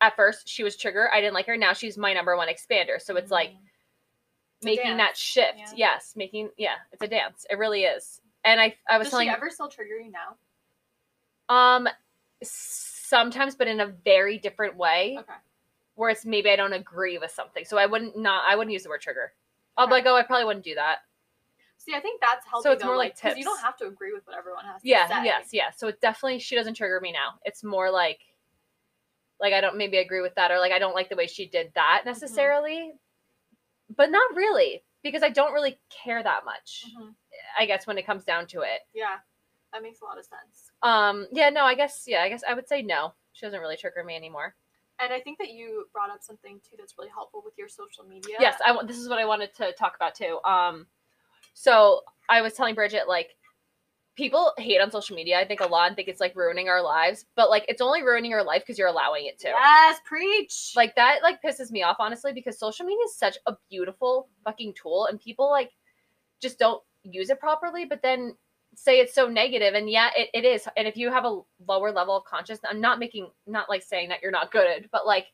At 0.00 0.16
first, 0.16 0.48
she 0.48 0.62
was 0.62 0.76
trigger. 0.76 1.10
I 1.12 1.20
didn't 1.20 1.34
like 1.34 1.46
her. 1.46 1.56
Now 1.56 1.72
she's 1.74 1.98
my 1.98 2.12
number 2.14 2.36
one 2.36 2.48
expander. 2.48 3.00
So 3.00 3.16
it's 3.16 3.30
like 3.30 3.52
making 4.62 4.96
that 4.96 5.16
shift. 5.16 5.58
yeah. 5.58 5.72
Yes, 5.76 6.14
making 6.16 6.50
yeah, 6.56 6.76
it's 6.92 7.02
a 7.02 7.08
dance. 7.08 7.46
It 7.50 7.58
really 7.58 7.82
is. 7.82 8.20
And 8.44 8.60
I 8.60 8.74
I 8.88 8.96
was 8.98 9.06
Does 9.06 9.10
telling 9.12 9.28
she 9.28 9.34
ever 9.34 9.50
still 9.50 9.68
trigger 9.68 9.98
you 9.98 10.10
now? 10.10 10.36
um 11.54 11.88
sometimes, 12.42 13.54
but 13.56 13.68
in 13.68 13.80
a 13.80 13.86
very 13.86 14.38
different 14.38 14.76
way. 14.76 15.16
Okay. 15.18 15.32
Where 15.96 16.08
it's 16.10 16.24
maybe 16.24 16.48
I 16.50 16.56
don't 16.56 16.72
agree 16.72 17.18
with 17.18 17.30
something. 17.30 17.64
So 17.66 17.76
I 17.76 17.84
wouldn't 17.86 18.16
not 18.16 18.44
I 18.48 18.56
wouldn't 18.56 18.72
use 18.72 18.84
the 18.84 18.88
word 18.88 19.02
trigger. 19.02 19.32
I'll 19.76 19.86
be 19.86 19.92
Okay. 19.94 20.04
like, 20.04 20.06
oh, 20.06 20.16
I 20.16 20.22
probably 20.22 20.46
wouldn't 20.46 20.64
do 20.64 20.74
that. 20.76 20.98
See, 21.80 21.94
I 21.94 22.00
think 22.00 22.20
that's 22.20 22.44
healthy. 22.46 22.68
So 22.68 22.72
it's 22.72 22.82
though, 22.82 22.88
more 22.88 22.96
like 22.98 23.16
because 23.16 23.38
you 23.38 23.44
don't 23.44 23.60
have 23.60 23.74
to 23.78 23.86
agree 23.86 24.12
with 24.12 24.26
what 24.26 24.36
everyone 24.36 24.66
has 24.66 24.82
Yeah, 24.84 25.04
to 25.04 25.08
say. 25.08 25.14
Yeah, 25.14 25.24
yes, 25.24 25.48
yeah. 25.50 25.70
So 25.74 25.88
it 25.88 25.98
definitely 26.02 26.38
she 26.38 26.54
doesn't 26.54 26.74
trigger 26.74 27.00
me 27.00 27.10
now. 27.10 27.38
It's 27.44 27.64
more 27.64 27.90
like 27.90 28.20
like 29.40 29.54
I 29.54 29.62
don't 29.62 29.78
maybe 29.78 29.96
agree 29.96 30.20
with 30.20 30.34
that 30.34 30.50
or 30.50 30.58
like 30.58 30.72
I 30.72 30.78
don't 30.78 30.94
like 30.94 31.08
the 31.08 31.16
way 31.16 31.26
she 31.26 31.46
did 31.46 31.72
that 31.74 32.02
necessarily. 32.04 32.92
But 33.96 34.10
not 34.10 34.36
really 34.36 34.84
because 35.02 35.22
I 35.22 35.30
don't 35.30 35.54
really 35.54 35.80
care 35.88 36.22
that 36.22 36.44
much. 36.44 36.84
Mhm. 36.94 37.14
I 37.58 37.64
guess 37.64 37.86
when 37.86 37.96
it 37.96 38.04
comes 38.04 38.24
down 38.24 38.46
to 38.48 38.60
it. 38.60 38.82
Yeah, 38.92 39.16
that 39.72 39.82
makes 39.82 40.02
a 40.02 40.04
lot 40.04 40.18
of 40.18 40.26
sense. 40.26 40.70
Um 40.82 41.28
yeah, 41.32 41.48
no, 41.48 41.64
I 41.64 41.74
guess 41.74 42.04
yeah, 42.06 42.20
I 42.20 42.28
guess 42.28 42.42
I 42.46 42.52
would 42.52 42.68
say 42.68 42.82
no. 42.82 43.14
She 43.32 43.46
doesn't 43.46 43.58
really 43.58 43.78
trigger 43.78 44.04
me 44.04 44.16
anymore. 44.16 44.54
And 44.98 45.14
I 45.14 45.20
think 45.20 45.38
that 45.38 45.48
you 45.48 45.86
brought 45.94 46.10
up 46.10 46.22
something 46.22 46.60
too 46.60 46.76
that's 46.76 46.98
really 46.98 47.08
helpful 47.08 47.40
with 47.42 47.54
your 47.56 47.68
social 47.68 48.04
media. 48.04 48.36
Yes, 48.38 48.60
I 48.66 48.72
want 48.72 48.86
this 48.86 48.98
is 48.98 49.08
what 49.08 49.18
I 49.18 49.24
wanted 49.24 49.54
to 49.54 49.72
talk 49.72 49.96
about 49.96 50.14
too. 50.14 50.40
Um 50.44 50.86
so 51.54 52.02
I 52.28 52.42
was 52.42 52.54
telling 52.54 52.74
Bridget 52.74 53.08
like 53.08 53.36
people 54.16 54.52
hate 54.58 54.80
on 54.80 54.90
social 54.90 55.16
media 55.16 55.40
I 55.40 55.46
think 55.46 55.60
a 55.60 55.66
lot 55.66 55.86
and 55.86 55.96
think 55.96 56.08
it's 56.08 56.20
like 56.20 56.36
ruining 56.36 56.68
our 56.68 56.82
lives, 56.82 57.26
but 57.36 57.48
like 57.50 57.64
it's 57.68 57.80
only 57.80 58.02
ruining 58.02 58.30
your 58.30 58.44
life 58.44 58.62
because 58.62 58.78
you're 58.78 58.88
allowing 58.88 59.26
it 59.26 59.38
to. 59.40 59.48
Yes, 59.48 59.98
preach. 60.04 60.72
like 60.76 60.94
that 60.96 61.22
like 61.22 61.42
pisses 61.42 61.70
me 61.70 61.82
off 61.82 61.96
honestly 61.98 62.32
because 62.32 62.58
social 62.58 62.86
media 62.86 63.04
is 63.04 63.16
such 63.16 63.38
a 63.46 63.54
beautiful 63.70 64.28
fucking 64.44 64.74
tool 64.80 65.06
and 65.06 65.20
people 65.20 65.50
like 65.50 65.70
just 66.40 66.58
don't 66.58 66.82
use 67.02 67.30
it 67.30 67.40
properly 67.40 67.84
but 67.84 68.02
then 68.02 68.34
say 68.74 69.00
it's 69.00 69.14
so 69.14 69.28
negative 69.28 69.74
and 69.74 69.90
yeah 69.90 70.10
it, 70.16 70.28
it 70.32 70.44
is 70.44 70.68
and 70.76 70.86
if 70.86 70.96
you 70.96 71.10
have 71.10 71.24
a 71.24 71.40
lower 71.66 71.90
level 71.90 72.16
of 72.16 72.24
consciousness 72.24 72.70
i'm 72.70 72.80
not 72.80 72.98
making 72.98 73.28
not 73.46 73.68
like 73.68 73.82
saying 73.82 74.08
that 74.08 74.18
you're 74.22 74.30
not 74.30 74.52
good 74.52 74.88
but 74.92 75.06
like 75.06 75.26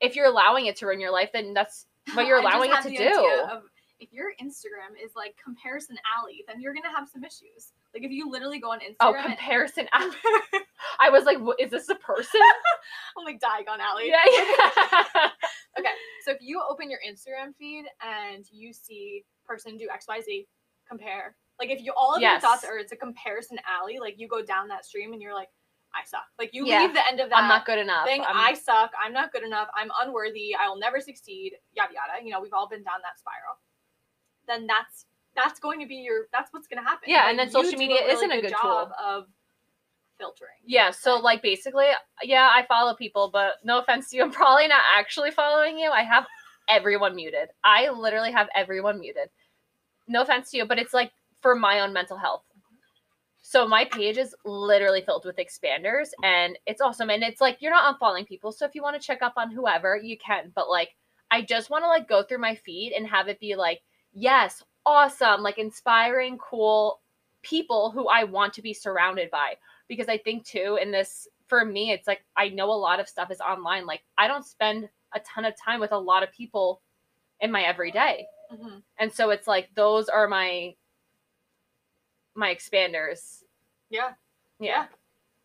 if 0.00 0.14
you're 0.14 0.26
allowing 0.26 0.66
it 0.66 0.76
to 0.76 0.86
ruin 0.86 1.00
your 1.00 1.10
life 1.10 1.30
then 1.32 1.52
that's 1.52 1.86
what 2.14 2.26
you're 2.28 2.38
allowing 2.38 2.70
it 2.70 2.82
to 2.82 2.90
do 2.90 3.40
Of, 3.50 3.62
if 4.00 4.12
your 4.12 4.32
Instagram 4.42 4.96
is 5.02 5.12
like 5.14 5.34
comparison 5.42 5.96
alley, 6.18 6.44
then 6.48 6.60
you're 6.60 6.74
gonna 6.74 6.94
have 6.94 7.08
some 7.08 7.22
issues. 7.24 7.72
Like 7.94 8.02
if 8.04 8.10
you 8.10 8.30
literally 8.30 8.58
go 8.58 8.72
on 8.72 8.80
Instagram. 8.80 8.94
oh 9.00 9.14
and- 9.14 9.24
comparison 9.26 9.88
I 10.98 11.08
was 11.10 11.24
like, 11.24 11.38
"Wha- 11.38 11.54
is 11.58 11.70
this 11.70 11.88
a 11.88 11.94
person? 11.96 12.40
Oh 13.16 13.20
I'm 13.20 13.24
like 13.24 13.40
Diagon 13.40 13.78
Alley. 13.80 14.08
yeah, 14.08 14.22
yeah. 14.30 15.28
Okay, 15.78 15.90
so 16.24 16.30
if 16.32 16.38
you 16.40 16.60
open 16.68 16.90
your 16.90 17.00
Instagram 17.08 17.54
feed 17.58 17.84
and 18.02 18.44
you 18.50 18.72
see 18.72 19.24
person 19.46 19.76
do 19.78 19.88
X 19.92 20.06
Y 20.08 20.20
Z, 20.20 20.46
compare. 20.88 21.36
Like 21.58 21.70
if 21.70 21.80
you 21.82 21.92
all 21.96 22.14
of 22.14 22.20
Yes. 22.20 22.40
your 22.42 22.50
thoughts 22.50 22.64
are 22.64 22.78
it's 22.78 22.92
a 22.92 22.96
comparison 22.96 23.58
alley, 23.68 23.98
like 24.00 24.14
you 24.18 24.28
go 24.28 24.42
down 24.42 24.68
that 24.68 24.84
stream 24.84 25.12
and 25.12 25.20
you're 25.22 25.34
like, 25.34 25.48
I 25.94 26.06
suck. 26.06 26.22
Like 26.38 26.50
you 26.52 26.66
Yeah. 26.66 26.82
leave 26.82 26.94
the 26.94 27.06
end 27.06 27.18
of 27.20 27.30
that 27.30 27.38
I'm 27.38 27.48
not 27.48 27.66
good 27.66 27.78
enough. 27.78 28.06
thing. 28.06 28.22
I'm- 28.22 28.36
I 28.36 28.54
suck. 28.54 28.92
I'm 29.04 29.12
not 29.12 29.32
good 29.32 29.42
enough. 29.44 29.68
I'm 29.74 29.90
unworthy. 30.02 30.54
I 30.54 30.68
will 30.68 30.78
never 30.78 31.00
succeed. 31.00 31.52
Yada 31.74 31.92
yada. 31.92 32.24
You 32.24 32.30
know, 32.32 32.40
we've 32.40 32.52
all 32.54 32.68
been 32.68 32.82
down 32.82 33.00
that 33.02 33.18
spiral. 33.18 33.58
Then 34.50 34.66
that's 34.66 35.06
that's 35.36 35.60
going 35.60 35.78
to 35.80 35.86
be 35.86 35.96
your. 35.96 36.26
That's 36.32 36.52
what's 36.52 36.66
going 36.66 36.82
to 36.82 36.88
happen. 36.88 37.08
Yeah, 37.08 37.30
and 37.30 37.38
then 37.38 37.50
social 37.50 37.78
media 37.78 38.00
really 38.00 38.12
isn't 38.12 38.32
a 38.32 38.40
good 38.40 38.50
job 38.50 38.90
of 39.00 39.26
filtering. 40.18 40.58
Yeah, 40.66 40.90
so 40.90 41.14
Right. 41.14 41.22
like 41.24 41.42
basically, 41.42 41.86
yeah, 42.22 42.50
I 42.52 42.66
follow 42.66 42.94
people, 42.94 43.30
but 43.32 43.54
no 43.64 43.78
offense 43.78 44.10
to 44.10 44.16
you, 44.16 44.24
I'm 44.24 44.32
probably 44.32 44.66
not 44.68 44.82
actually 44.94 45.30
following 45.30 45.78
you. 45.78 45.90
I 45.90 46.02
have 46.02 46.26
everyone 46.68 47.14
muted. 47.14 47.48
I 47.64 47.88
literally 47.90 48.32
have 48.32 48.48
everyone 48.54 48.98
muted. 48.98 49.30
No 50.08 50.22
offense 50.22 50.50
to 50.50 50.56
you, 50.56 50.66
but 50.66 50.78
it's 50.78 50.92
like 50.92 51.12
for 51.40 51.54
my 51.54 51.80
own 51.80 51.92
mental 51.92 52.16
health. 52.16 52.42
So 53.42 53.66
my 53.66 53.84
page 53.84 54.18
is 54.18 54.34
literally 54.44 55.00
filled 55.00 55.24
with 55.24 55.36
expanders 55.38 56.08
and 56.22 56.58
it's 56.66 56.80
awesome. 56.80 57.10
And 57.10 57.22
it's 57.22 57.40
like 57.40 57.56
you're 57.60 57.72
not 57.72 57.98
unfollowing 57.98 58.26
people. 58.26 58.52
So 58.52 58.64
if 58.66 58.74
you 58.74 58.82
want 58.82 59.00
to 59.00 59.04
check 59.04 59.22
up 59.22 59.34
on 59.36 59.50
whoever, 59.50 59.96
you 59.96 60.16
can. 60.18 60.52
But 60.54 60.68
like 60.68 60.90
I 61.30 61.42
just 61.42 61.70
want 61.70 61.82
to 61.84 61.88
like 61.88 62.08
go 62.08 62.22
through 62.22 62.38
my 62.38 62.54
feed 62.54 62.92
and 62.92 63.06
have 63.08 63.28
it 63.28 63.40
be 63.40 63.56
like, 63.56 63.80
yes, 64.12 64.62
awesome, 64.86 65.42
like 65.42 65.58
inspiring, 65.58 66.38
cool 66.38 67.00
people 67.42 67.90
who 67.90 68.08
I 68.08 68.24
want 68.24 68.52
to 68.54 68.62
be 68.62 68.74
surrounded 68.74 69.30
by 69.30 69.54
because 69.88 70.08
I 70.08 70.18
think 70.18 70.44
too 70.44 70.78
in 70.80 70.90
this 70.90 71.26
for 71.48 71.64
me 71.64 71.90
it's 71.90 72.06
like 72.06 72.20
I 72.36 72.50
know 72.50 72.70
a 72.70 72.74
lot 72.76 73.00
of 73.00 73.08
stuff 73.08 73.30
is 73.30 73.40
online 73.40 73.86
like 73.86 74.02
I 74.18 74.28
don't 74.28 74.44
spend 74.44 74.90
a 75.14 75.20
ton 75.20 75.46
of 75.46 75.54
time 75.56 75.80
with 75.80 75.92
a 75.92 75.98
lot 75.98 76.22
of 76.22 76.30
people 76.32 76.82
in 77.40 77.50
my 77.50 77.62
everyday 77.62 78.26
hmm 78.50 78.80
and 78.98 79.10
so 79.10 79.30
it's 79.30 79.46
like 79.46 79.70
those 79.74 80.10
are 80.10 80.28
my 80.28 80.74
my 82.34 82.54
expanders 82.54 83.42
Yeah. 83.88 84.10
yeah 84.58 84.86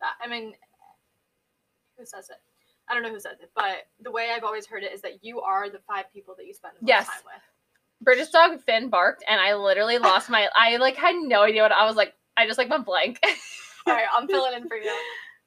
That- 0.02 0.16
I 0.22 0.28
mean, 0.28 0.52
who 1.98 2.04
says 2.04 2.28
it? 2.28 2.36
I 2.88 2.94
don't 2.94 3.02
know 3.02 3.10
who 3.10 3.18
says 3.20 3.38
it, 3.40 3.50
but 3.54 3.86
the 4.00 4.10
way 4.10 4.30
I've 4.36 4.44
always 4.44 4.66
heard 4.66 4.82
it 4.82 4.92
is 4.92 5.00
that 5.00 5.24
you 5.24 5.40
are 5.40 5.70
the 5.70 5.80
five 5.88 6.12
people 6.12 6.34
that 6.36 6.46
you 6.46 6.52
spend 6.52 6.74
the 6.76 6.82
most 6.82 6.88
Yes. 6.88 7.06
time 7.06 7.22
with. 7.24 7.42
Bridget's 8.02 8.30
dog 8.30 8.60
Finn 8.60 8.88
barked 8.88 9.24
and 9.28 9.40
I 9.40 9.54
literally 9.54 9.98
lost 9.98 10.28
my 10.30 10.48
I 10.56 10.76
like 10.76 10.96
had 10.96 11.16
no 11.16 11.42
idea 11.42 11.62
what 11.62 11.72
I 11.72 11.84
was 11.86 11.96
like 11.96 12.14
I 12.36 12.46
just 12.46 12.58
like 12.58 12.68
went 12.70 12.84
blank 12.86 13.18
All 13.86 13.94
right, 13.94 14.04
I'm 14.16 14.26
filling 14.28 14.54
in 14.54 14.68
for 14.68 14.76
you. 14.76 14.92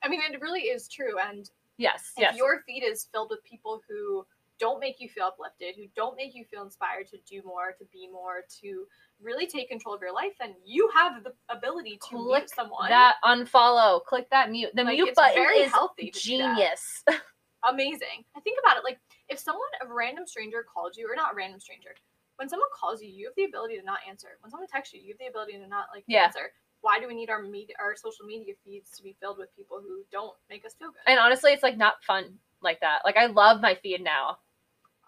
I 0.04 0.08
mean, 0.08 0.22
it 0.22 0.42
really 0.42 0.62
is 0.62 0.88
true. 0.88 1.20
And 1.20 1.50
yes 1.78 2.12
if 2.18 2.22
yes 2.22 2.36
your 2.38 2.62
feed 2.66 2.84
is 2.84 3.08
filled 3.12 3.30
with 3.30 3.44
people 3.44 3.82
who 3.88 4.26
don't 4.60 4.82
make 4.82 5.00
you 5.00 5.08
feel 5.08 5.24
uplifted, 5.26 5.76
who 5.78 5.86
don't 5.96 6.18
make 6.18 6.36
you 6.36 6.44
feel 6.44 6.64
inspired 6.64 7.08
to 7.08 7.18
do 7.26 7.42
more, 7.46 7.72
to 7.80 7.86
be 7.94 8.10
more, 8.12 8.42
to 8.62 8.86
really 9.22 9.48
take 9.48 9.70
control 9.70 9.96
of 9.96 10.02
your 10.02 10.14
life, 10.14 10.34
then 10.38 10.54
you 10.66 10.90
have 10.94 11.24
the 11.24 11.32
ability 11.48 11.92
to 11.92 12.00
Click 12.18 12.42
mute 12.42 12.50
someone. 12.50 12.90
that 12.90 13.16
unfollow 13.24 14.04
click 14.04 14.30
that 14.32 14.52
mute 14.52 14.72
the 14.76 14.84
Like, 14.84 14.96
mute 14.96 15.16
button 15.16 15.36
very 15.36 15.60
is 15.60 15.72
healthy 15.72 16.12
to 16.12 16.20
do 16.20 16.38
that. 16.40 16.56
genius 16.58 17.04
amazing. 17.70 18.26
I 18.36 18.40
think 18.42 18.60
about 18.62 18.78
it 18.78 18.84
like 18.84 19.00
if 19.30 19.40
someone, 19.40 19.62
a 19.82 19.94
random 19.94 20.26
stranger 20.28 20.66
called 20.74 20.98
you, 20.98 21.08
or 21.10 21.16
not 21.16 21.34
a 21.34 21.36
random 21.36 21.60
stranger, 21.62 21.92
when 22.40 22.48
someone 22.50 22.70
calls 22.74 23.02
you, 23.04 23.10
you 23.10 23.26
have 23.28 23.36
the 23.36 23.44
ability 23.44 23.78
to 23.78 23.84
not 23.84 24.00
answer. 24.08 24.30
When 24.40 24.50
someone 24.50 24.68
texts 24.70 24.94
you, 24.96 25.02
you 25.02 25.10
have 25.14 25.20
the 25.20 25.28
ability 25.28 25.54
to 25.60 25.68
not 25.68 25.88
like 25.94 26.06
Yeah. 26.08 26.24
answer. 26.26 26.52
Why 26.82 27.00
do 27.00 27.08
we 27.08 27.14
need 27.14 27.30
our 27.30 27.42
media, 27.42 27.76
our 27.80 27.96
social 27.98 28.26
media 28.26 28.54
feeds 28.64 28.92
to 28.92 29.04
be 29.04 29.16
filled 29.20 29.38
with 29.38 29.54
people 29.56 29.82
who 29.86 30.04
don't 30.12 30.34
make 30.50 30.66
us 30.66 30.74
feel 30.80 30.88
good? 30.92 31.02
and 31.06 31.20
honestly 31.20 31.52
it's 31.52 31.64
like 31.64 31.76
not 31.78 32.02
fun 32.04 32.40
like 32.62 32.80
that 32.80 33.00
like 33.06 33.18
I 33.18 33.26
love 33.28 33.62
my 33.62 33.76
feed 33.76 34.02
now 34.02 34.38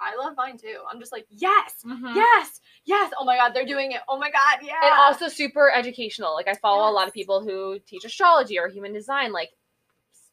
I 0.03 0.15
love 0.15 0.33
mine 0.35 0.57
too. 0.57 0.79
I'm 0.91 0.99
just 0.99 1.11
like, 1.11 1.27
yes, 1.29 1.75
Mhm. 1.85 2.15
yes, 2.15 2.59
yes. 2.85 3.13
Oh 3.19 3.23
my 3.23 3.37
god, 3.37 3.53
they're 3.53 3.65
doing 3.67 3.91
it. 3.91 4.01
Oh 4.09 4.17
my 4.17 4.31
god, 4.31 4.59
yeah. 4.63 4.79
and 4.83 4.93
also 4.95 5.27
super 5.27 5.71
educational. 5.71 6.33
Like 6.33 6.47
I 6.47 6.55
follow 6.55 6.89
a 6.89 6.91
lot 6.91 7.07
of 7.07 7.13
people 7.13 7.39
who 7.39 7.77
teach 7.85 8.03
astrology 8.03 8.57
or 8.57 8.67
human 8.67 8.93
design, 8.93 9.31
like 9.31 9.51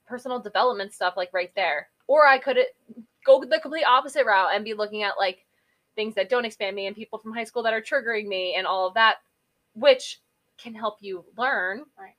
personal 0.06 0.40
development 0.40 0.94
stuff, 0.94 1.14
like 1.18 1.30
right 1.34 1.52
there. 1.54 1.88
Or 2.06 2.26
I 2.26 2.38
could 2.38 2.56
go 3.26 3.44
the 3.44 3.60
complete 3.60 3.84
opposite 3.84 4.24
route 4.24 4.50
and 4.54 4.64
be 4.64 4.72
looking 4.72 5.02
at 5.02 5.18
like 5.18 5.44
things 5.98 6.14
that 6.14 6.28
don't 6.30 6.44
expand 6.44 6.76
me 6.76 6.86
and 6.86 6.94
people 6.94 7.18
from 7.18 7.34
high 7.34 7.42
school 7.42 7.64
that 7.64 7.72
are 7.74 7.80
triggering 7.82 8.26
me 8.28 8.54
and 8.56 8.68
all 8.68 8.86
of 8.86 8.94
that, 8.94 9.16
which 9.74 10.20
can 10.56 10.72
help 10.74 10.98
you 11.00 11.24
learn. 11.36 11.82
Right. 11.98 12.14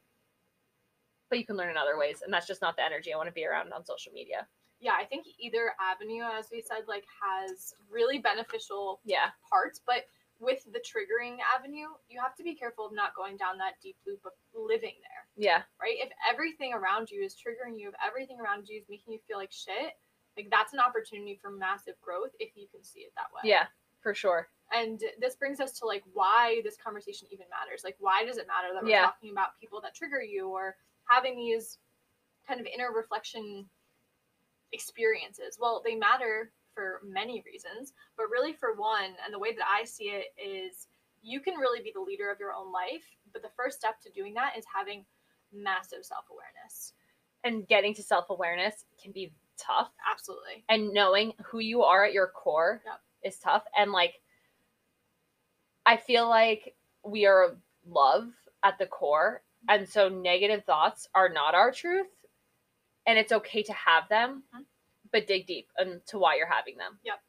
But 1.30 1.39
you 1.39 1.46
can 1.46 1.56
learn 1.56 1.70
in 1.70 1.78
other 1.78 1.98
ways, 1.98 2.22
and 2.24 2.34
that's 2.34 2.46
just 2.48 2.62
not 2.62 2.76
the 2.76 2.84
energy 2.84 3.13
I 3.13 3.18
want 3.18 3.30
to 3.30 3.34
be 3.34 3.46
around 3.46 3.72
on 3.72 3.86
social 3.86 4.12
media. 4.12 4.48
yeah, 4.82 4.94
I 5.00 5.06
think 5.06 5.26
either 5.39 5.72
avenue, 5.80 6.24
as 6.38 6.48
we 6.52 6.62
said, 6.62 6.88
like 6.88 7.06
has 7.22 7.74
really 7.89 8.18
beneficial 8.20 9.00
Yeah. 9.06 9.30
parts, 9.50 9.80
but 9.86 10.06
with 10.39 10.63
the 10.72 10.80
triggering 10.80 11.38
avenue, 11.56 11.88
you 12.08 12.20
have 12.22 12.34
to 12.38 12.44
be 12.44 12.56
careful 12.56 12.86
of 12.86 12.94
not 12.94 13.13
going 13.13 13.36
down 13.38 13.58
that 13.60 13.74
deep 13.84 13.98
loop 14.08 14.22
of 14.26 14.32
living 14.54 14.96
there. 15.02 15.24
Yeah. 15.36 15.63
right? 15.82 15.98
If 16.00 16.10
everything 16.30 16.74
around 16.74 17.12
you 17.12 17.24
is 17.24 17.36
triggering 17.36 17.78
you, 17.80 17.89
if 17.89 17.96
everything 18.06 18.39
around 18.39 18.68
you 18.70 18.80
is 18.80 18.86
making 18.89 19.13
you 19.13 19.20
feel 19.28 19.38
like 19.38 19.52
shit, 19.52 19.94
like 20.39 20.49
that's 20.49 20.73
an 20.73 20.80
opportunity 20.80 21.38
for 21.41 21.52
massive 21.52 21.95
growth 22.02 22.32
if 22.39 22.56
you 22.56 22.67
can 22.71 22.84
see 22.84 23.02
it 23.02 23.12
that 23.15 23.28
way. 23.36 23.49
Yeah, 23.49 23.65
for 24.02 24.13
sure. 24.13 24.47
And 24.71 25.02
this 25.19 25.36
brings 25.36 25.60
us 25.60 25.73
to 25.80 25.86
like 25.86 26.04
why 26.13 26.62
this 26.63 26.78
conversation 26.78 27.28
even 27.32 27.45
matters. 27.49 27.82
Like, 27.84 27.97
why 27.99 28.23
does 28.23 28.38
it 28.38 28.47
matter 28.47 28.73
that 28.73 28.84
we're 28.84 28.89
Yeah. 28.89 29.06
talking 29.06 29.32
about 29.32 29.60
people 29.60 29.82
that 29.82 29.95
trigger 29.95 30.21
you 30.21 30.47
or 30.47 30.78
having 31.06 31.36
these 31.36 31.80
kind 32.47 32.60
of 32.60 32.67
inner 32.67 32.91
reflection 32.93 33.67
experiences? 34.71 35.58
Well, 35.60 35.82
they 35.84 35.95
matter 35.95 36.54
for 36.73 37.02
many 37.04 37.43
reasons, 37.45 37.93
but 38.15 38.30
really 38.30 38.54
for 38.54 38.75
one, 38.75 39.15
and 39.25 39.34
the 39.34 39.39
way 39.39 39.54
that 39.54 39.65
I 39.67 39.84
see 39.84 40.06
it 40.06 40.28
is 40.38 40.88
you 41.21 41.41
can 41.41 41.56
really 41.56 41.82
be 41.82 41.91
the 41.93 41.99
leader 41.99 42.32
of 42.32 42.39
your 42.39 42.54
own 42.54 42.71
life. 42.71 43.04
But 43.34 43.41
the 43.41 43.52
first 43.58 43.78
step 43.78 43.99
to 44.02 44.12
doing 44.12 44.34
that 44.36 44.58
is 44.58 44.63
having 44.73 45.06
massive 45.52 46.06
self 46.06 46.25
awareness. 46.30 46.93
And 47.43 47.67
getting 47.67 47.93
to 47.95 48.04
self 48.04 48.30
awareness 48.30 48.86
can 49.02 49.12
be 49.12 49.34
tough. 49.60 49.89
Absolutely. 50.12 50.63
and 50.69 50.93
knowing 50.93 51.34
who 51.45 51.60
you 51.60 51.84
are 51.84 52.06
at 52.06 52.13
your 52.13 52.28
core 52.28 52.82
Yep. 52.86 53.02
is 53.24 53.39
tough 53.39 53.63
and 53.78 53.91
like 53.91 54.22
i 55.86 55.98
feel 55.98 56.28
like 56.28 56.76
we 57.04 57.26
are 57.26 57.56
love 57.88 58.28
at 58.63 58.78
the 58.78 58.86
core 58.86 59.41
and 59.67 59.88
so 59.88 60.10
negative 60.10 60.63
thoughts 60.65 61.08
are 61.15 61.30
not 61.30 61.56
our 61.56 61.72
truth 61.72 62.08
and 63.08 63.17
it's 63.17 63.32
okay 63.32 63.63
to 63.63 63.74
have 63.74 64.08
them 64.10 64.43
Mhm. 64.54 64.65
but 65.12 65.28
dig 65.28 65.48
deep 65.48 65.69
into 65.80 66.19
why 66.19 66.36
you're 66.36 66.45
having 66.48 66.78
them 66.78 67.00
Yep. 67.04 67.22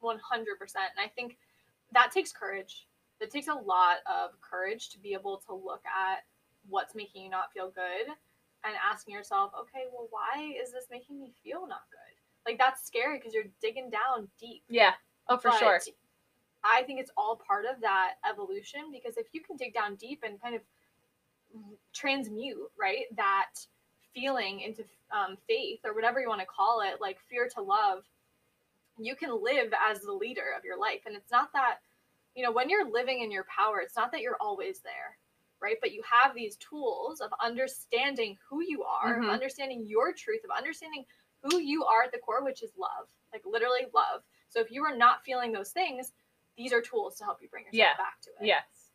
100%. 0.00 0.90
And 0.96 1.04
I 1.04 1.08
think 1.08 1.38
that 1.92 2.10
takes 2.10 2.32
courage. 2.32 2.88
It 3.20 3.30
takes 3.30 3.46
a 3.46 3.54
lot 3.54 3.98
of 4.06 4.40
courage 4.40 4.88
to 4.90 4.98
be 4.98 5.12
able 5.12 5.38
to 5.46 5.54
look 5.54 5.84
at 5.86 6.24
what's 6.68 6.94
making 6.96 7.22
you 7.22 7.30
not 7.30 7.52
feel 7.52 7.70
good 7.70 8.08
and 8.64 8.74
asking 8.90 9.14
yourself, 9.14 9.52
okay, 9.58 9.84
well, 9.92 10.08
why 10.10 10.54
is 10.62 10.72
this 10.72 10.86
making 10.90 11.20
me 11.20 11.32
feel 11.42 11.66
not 11.66 11.82
good? 11.90 12.50
Like, 12.50 12.58
that's 12.58 12.84
scary 12.84 13.18
because 13.18 13.34
you're 13.34 13.50
digging 13.60 13.90
down 13.90 14.28
deep. 14.38 14.62
yeah 14.68 14.92
oh 15.28 15.36
for 15.36 15.50
But 15.50 15.58
sure 15.58 15.80
I 16.64 16.82
think 16.84 17.00
it's 17.00 17.10
all 17.16 17.36
part 17.36 17.64
of 17.64 17.80
that 17.80 18.14
evolution 18.28 18.82
because 18.92 19.16
if 19.16 19.26
you 19.32 19.40
can 19.40 19.56
dig 19.56 19.74
down 19.74 19.96
deep 19.96 20.22
and 20.24 20.40
kind 20.40 20.54
of 20.54 20.60
transmute, 21.92 22.70
right, 22.78 23.04
that 23.16 23.50
feeling 24.14 24.60
into 24.60 24.84
um, 25.10 25.36
faith 25.48 25.80
or 25.84 25.94
whatever 25.94 26.20
you 26.20 26.28
want 26.28 26.40
to 26.40 26.46
call 26.46 26.80
it, 26.80 27.00
like 27.00 27.18
fear 27.28 27.48
to 27.54 27.62
love, 27.62 28.04
you 28.98 29.16
can 29.16 29.42
live 29.42 29.72
as 29.88 30.00
the 30.00 30.12
leader 30.12 30.54
of 30.56 30.64
your 30.64 30.78
life. 30.78 31.00
And 31.06 31.16
it's 31.16 31.30
not 31.32 31.52
that, 31.52 31.78
you 32.34 32.44
know, 32.44 32.52
when 32.52 32.70
you're 32.70 32.90
living 32.90 33.22
in 33.22 33.30
your 33.32 33.44
power, 33.44 33.80
it's 33.80 33.96
not 33.96 34.12
that 34.12 34.20
you're 34.20 34.36
always 34.40 34.80
there, 34.80 35.16
right? 35.62 35.76
But 35.80 35.92
you 35.92 36.02
have 36.02 36.34
these 36.34 36.56
tools 36.56 37.20
of 37.20 37.32
understanding 37.40 38.36
who 38.48 38.62
you 38.62 38.82
are, 38.82 39.14
Mhm. 39.18 39.24
of 39.24 39.30
understanding 39.30 39.86
your 39.86 40.12
truth, 40.12 40.44
of 40.44 40.50
understanding 40.50 41.06
who 41.42 41.58
you 41.58 41.84
are 41.84 42.02
at 42.02 42.12
the 42.12 42.18
core, 42.18 42.42
which 42.42 42.62
is 42.62 42.76
love, 42.76 43.08
like 43.32 43.44
literally 43.46 43.86
love. 43.94 44.24
So 44.48 44.60
if 44.60 44.70
you 44.70 44.84
are 44.84 44.94
not 44.94 45.24
feeling 45.24 45.52
those 45.52 45.72
things, 45.72 46.12
these 46.56 46.72
are 46.72 46.82
tools 46.82 47.16
to 47.18 47.24
help 47.24 47.40
you 47.40 47.48
bring 47.48 47.64
yourself 47.64 47.78
Yeah. 47.78 47.96
back 47.96 48.20
to 48.22 48.30
it. 48.30 48.44
yes 48.46 48.90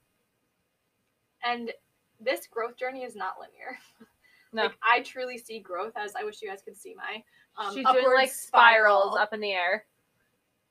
And 1.43 1.73
this 2.19 2.47
growth 2.47 2.75
journey 2.75 3.03
is 3.03 3.15
not 3.15 3.39
linear. 3.39 3.79
No. 4.53 4.63
Like 4.63 4.77
I 4.81 5.01
truly 5.01 5.37
see 5.37 5.59
growth 5.59 5.97
as 5.97 6.15
I 6.15 6.23
wish 6.23 6.41
you 6.41 6.47
guys 6.49 6.61
could 6.61 6.77
see 6.77 6.95
my 6.95 7.21
um, 7.57 7.73
she's 7.75 7.85
doing 7.85 8.13
like 8.13 8.31
spirals 8.31 9.11
spiral, 9.11 9.17
up 9.17 9.33
in 9.33 9.41
the 9.41 9.51
air 9.51 9.85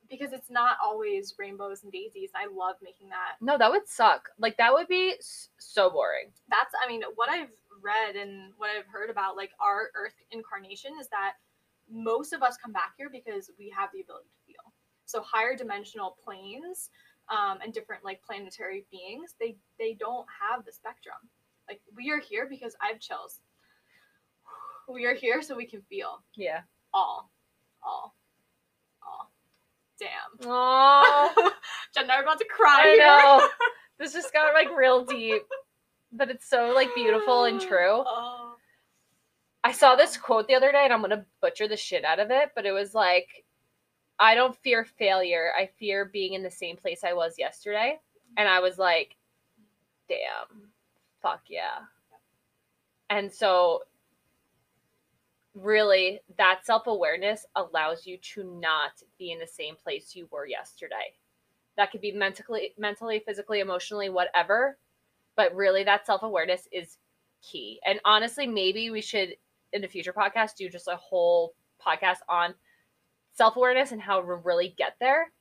because 0.09 0.33
it's 0.33 0.51
not 0.51 0.77
always 0.85 1.35
rainbows 1.39 1.83
and 1.83 1.93
daisies. 1.93 2.31
I 2.35 2.47
love 2.47 2.77
making 2.83 3.09
that. 3.11 3.37
no 3.41 3.57
that 3.59 3.71
would 3.71 3.89
suck 3.89 4.29
like 4.39 4.57
that 4.57 4.73
would 4.73 4.89
be 4.89 5.15
so 5.59 5.91
boring 5.91 6.31
That's 6.49 6.73
I 6.85 6.89
mean 6.89 7.03
what 7.15 7.29
I've 7.29 7.51
read 7.83 8.17
and 8.17 8.53
what 8.57 8.71
I've 8.71 8.87
heard 8.87 9.11
about 9.11 9.37
like 9.37 9.51
our 9.61 9.91
Earth 9.95 10.15
incarnation 10.31 10.93
is 11.01 11.09
that 11.09 11.35
most 11.91 12.33
of 12.33 12.43
us 12.43 12.57
come 12.57 12.73
back 12.73 12.95
here 12.97 13.09
because 13.11 13.51
we 13.59 13.73
have 13.77 13.91
the 13.93 14.01
ability 14.01 14.27
to 14.29 14.53
feel. 14.53 14.73
So 15.05 15.23
higher 15.23 15.55
dimensional 15.57 16.17
planes 16.25 16.91
um, 17.29 17.59
and 17.63 17.73
different 17.73 18.05
like 18.05 18.21
planetary 18.23 18.87
beings, 18.91 19.35
they 19.39 19.57
they 19.79 19.95
don't 19.95 20.27
have 20.41 20.65
the 20.65 20.73
spectrum. 20.73 21.17
Like 21.69 21.81
we 21.95 22.11
are 22.11 22.19
here 22.21 22.47
because 22.49 22.75
I 22.83 22.89
have 22.89 22.99
chills. 23.01 23.41
we 24.93 25.05
are 25.07 25.15
here 25.15 25.43
so 25.43 25.55
we 25.57 25.67
can 25.67 25.83
feel 25.83 26.23
Yeah. 26.35 26.61
all, 26.93 27.31
all, 27.85 28.15
all. 28.15 28.15
Damn. 29.99 30.51
Oh, 30.51 31.53
Jen 31.95 32.05
and 32.05 32.13
I 32.13 32.19
are 32.19 32.23
about 32.23 32.39
to 32.39 32.45
cry. 32.45 32.83
I 32.85 32.97
know. 32.97 33.49
This 33.99 34.13
just 34.13 34.31
got 34.31 34.53
like 34.53 34.69
real 34.77 35.07
deep, 35.07 35.41
but 36.13 36.29
it's 36.29 36.51
so 36.51 36.73
like 36.75 36.95
beautiful 36.95 37.45
and 37.45 37.59
true. 37.63 38.05
Oh. 38.07 38.57
I 39.65 39.73
saw 39.73 39.97
this 39.97 40.19
quote 40.19 40.47
the 40.49 40.55
other 40.55 40.71
day 40.71 40.85
and 40.85 40.93
I'm 40.93 41.03
to 41.09 41.25
butcher 41.41 41.67
the 41.67 41.79
shit 41.79 42.05
out 42.05 42.21
of 42.21 42.31
it, 42.31 42.51
but 42.55 42.67
it 42.67 42.73
was 42.73 42.95
like, 42.95 43.27
I 44.19 44.35
don't 44.35 44.57
fear 44.59 44.85
failure. 44.85 45.51
I 45.59 45.71
fear 45.79 46.05
being 46.05 46.35
in 46.35 46.43
the 46.43 46.51
same 46.51 46.77
place 46.77 47.05
I 47.05 47.15
was 47.15 47.39
yesterday. 47.39 47.99
And 48.37 48.49
I 48.49 48.61
was 48.61 48.79
like, 48.79 49.17
damn, 50.09 50.71
fuck 51.23 51.41
yeah. 51.49 51.79
And 53.11 53.33
so, 53.33 53.83
really, 55.57 56.21
that 56.37 56.65
self 56.65 56.87
awareness 56.87 57.47
allows 57.57 58.07
you 58.07 58.19
to 58.35 58.45
not 58.61 58.93
be 59.19 59.33
in 59.33 59.39
the 59.39 59.47
same 59.47 59.75
place 59.77 60.15
you 60.15 60.29
were 60.31 60.47
yesterday. 60.47 61.15
That 61.77 61.91
could 61.91 62.01
be 62.01 62.13
mentally, 62.13 62.75
mentally, 62.79 63.23
physically, 63.27 63.61
emotionally, 63.61 64.09
whatever. 64.09 64.79
But 65.37 65.55
really, 65.55 65.85
that 65.85 66.07
self 66.07 66.23
awareness 66.23 66.69
is 66.73 66.99
key. 67.43 67.81
And 67.85 68.01
honestly, 68.05 68.47
maybe 68.47 68.91
we 68.91 69.01
should 69.01 69.31
in 69.73 69.85
a 69.85 69.89
future 69.89 70.13
podcast 70.13 70.57
do 70.57 70.69
just 70.69 70.89
a 70.89 70.97
whole 70.97 71.55
podcast 71.85 72.19
on 72.29 72.55
self 73.33 73.57
awareness 73.57 73.93
and 73.93 74.01
how 74.01 74.21
to 74.21 74.35
really 74.35 74.75
get 74.77 74.95
there. 75.01 75.33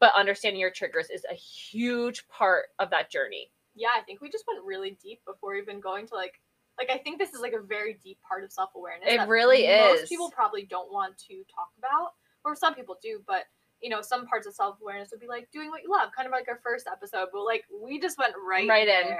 But 0.00 0.12
understanding 0.16 0.60
your 0.60 0.70
triggers 0.70 1.10
is 1.10 1.24
a 1.30 1.34
huge 1.34 2.26
part 2.28 2.66
of 2.78 2.90
that 2.90 3.10
journey. 3.10 3.50
Yeah, 3.74 3.90
I 3.96 4.02
think 4.02 4.20
we 4.20 4.30
just 4.30 4.44
went 4.46 4.64
really 4.64 4.96
deep 5.02 5.20
before 5.26 5.56
even 5.56 5.80
going 5.80 6.06
to 6.08 6.14
like 6.14 6.40
like 6.78 6.90
I 6.90 6.98
think 6.98 7.18
this 7.18 7.32
is 7.32 7.40
like 7.40 7.52
a 7.52 7.60
very 7.60 7.98
deep 8.02 8.18
part 8.26 8.44
of 8.44 8.52
self 8.52 8.70
awareness. 8.74 9.08
It 9.10 9.28
really 9.28 9.66
is. 9.66 10.00
Most 10.00 10.08
people 10.08 10.30
probably 10.30 10.64
don't 10.64 10.92
want 10.92 11.16
to 11.28 11.44
talk 11.54 11.68
about, 11.78 12.12
or 12.44 12.54
some 12.56 12.74
people 12.74 12.98
do, 13.02 13.22
but 13.26 13.44
you 13.80 13.90
know, 13.90 14.00
some 14.00 14.26
parts 14.26 14.46
of 14.46 14.54
self 14.54 14.80
awareness 14.80 15.10
would 15.10 15.20
be 15.20 15.28
like 15.28 15.50
doing 15.52 15.70
what 15.70 15.82
you 15.82 15.90
love, 15.90 16.10
kind 16.16 16.26
of 16.26 16.32
like 16.32 16.48
our 16.48 16.60
first 16.62 16.86
episode. 16.90 17.28
But 17.32 17.44
like 17.44 17.64
we 17.72 18.00
just 18.00 18.18
went 18.18 18.32
right, 18.46 18.68
Right 18.68 18.88
in. 18.88 19.16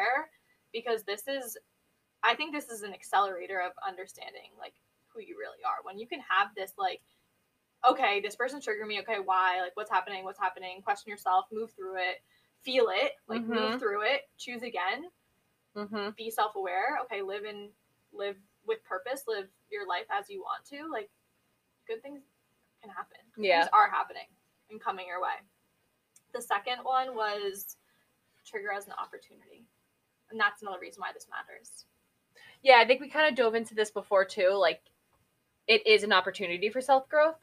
because 0.73 1.03
this 1.05 1.29
is 1.29 1.57
I 2.23 2.35
think 2.35 2.53
this 2.55 2.69
is 2.71 2.83
an 2.83 2.95
accelerator 2.95 3.61
of 3.61 3.73
understanding 3.87 4.51
like 4.59 4.75
who 5.09 5.21
you 5.21 5.37
really 5.38 5.62
are. 5.64 5.85
When 5.85 5.99
you 5.99 6.07
can 6.07 6.21
have 6.21 6.49
this 6.57 6.73
like 6.79 7.01
okay, 7.88 8.21
this 8.23 8.35
person's 8.35 8.67
triggering 8.67 8.87
me. 8.88 9.01
Okay, 9.01 9.19
why? 9.23 9.61
Like, 9.61 9.73
what's 9.77 9.90
happening? 9.90 10.25
What's 10.25 10.38
happening? 10.40 10.81
Question 10.83 11.11
yourself, 11.11 11.45
move 11.53 11.71
through 11.73 11.97
it, 11.97 12.23
feel 12.62 12.88
it, 12.88 13.12
like, 13.29 13.43
Mhm. 13.43 13.49
move 13.49 13.79
through 13.79 14.01
it, 14.03 14.23
choose 14.38 14.62
again, 14.62 15.11
Mm-hmm. 15.77 16.11
be 16.17 16.31
self 16.31 16.55
aware. 16.57 16.99
Okay, 17.05 17.23
live 17.23 17.45
in, 17.45 17.71
live 18.13 18.37
with 18.67 18.85
purpose, 18.85 19.25
live 19.27 19.47
your 19.71 19.87
life 19.87 20.07
as 20.11 20.31
you 20.31 20.41
want 20.41 20.65
to. 20.67 20.91
Like, 20.91 21.11
good 21.87 22.03
things 22.03 22.23
can 22.81 22.91
happen. 22.91 23.19
Good 23.35 23.45
Yeah. 23.45 23.61
Things 23.63 23.71
are 23.73 23.91
happening 23.91 24.27
and 24.71 24.81
coming 24.81 25.07
your 25.07 25.21
way. 25.21 25.43
The 26.33 26.43
second 26.43 26.79
one 26.83 27.15
was 27.15 27.77
trigger 28.47 28.73
as 28.73 28.87
an 28.87 28.93
opportunity. 29.01 29.67
And 30.31 30.41
that's 30.41 30.63
another 30.63 30.79
reason 30.81 31.01
why 31.01 31.11
this 31.13 31.27
matters. 31.29 31.85
Yeah, 32.63 32.79
I 32.79 32.87
think 32.87 33.01
we 33.01 33.09
kind 33.09 33.29
of 33.29 33.37
dove 33.37 33.55
into 33.55 33.75
this 33.75 33.91
before 33.91 34.25
too. 34.25 34.51
Like, 34.55 34.81
it 35.67 35.87
is 35.87 36.03
an 36.03 36.13
opportunity 36.13 36.69
for 36.71 36.81
self 36.81 37.09
growth. 37.09 37.37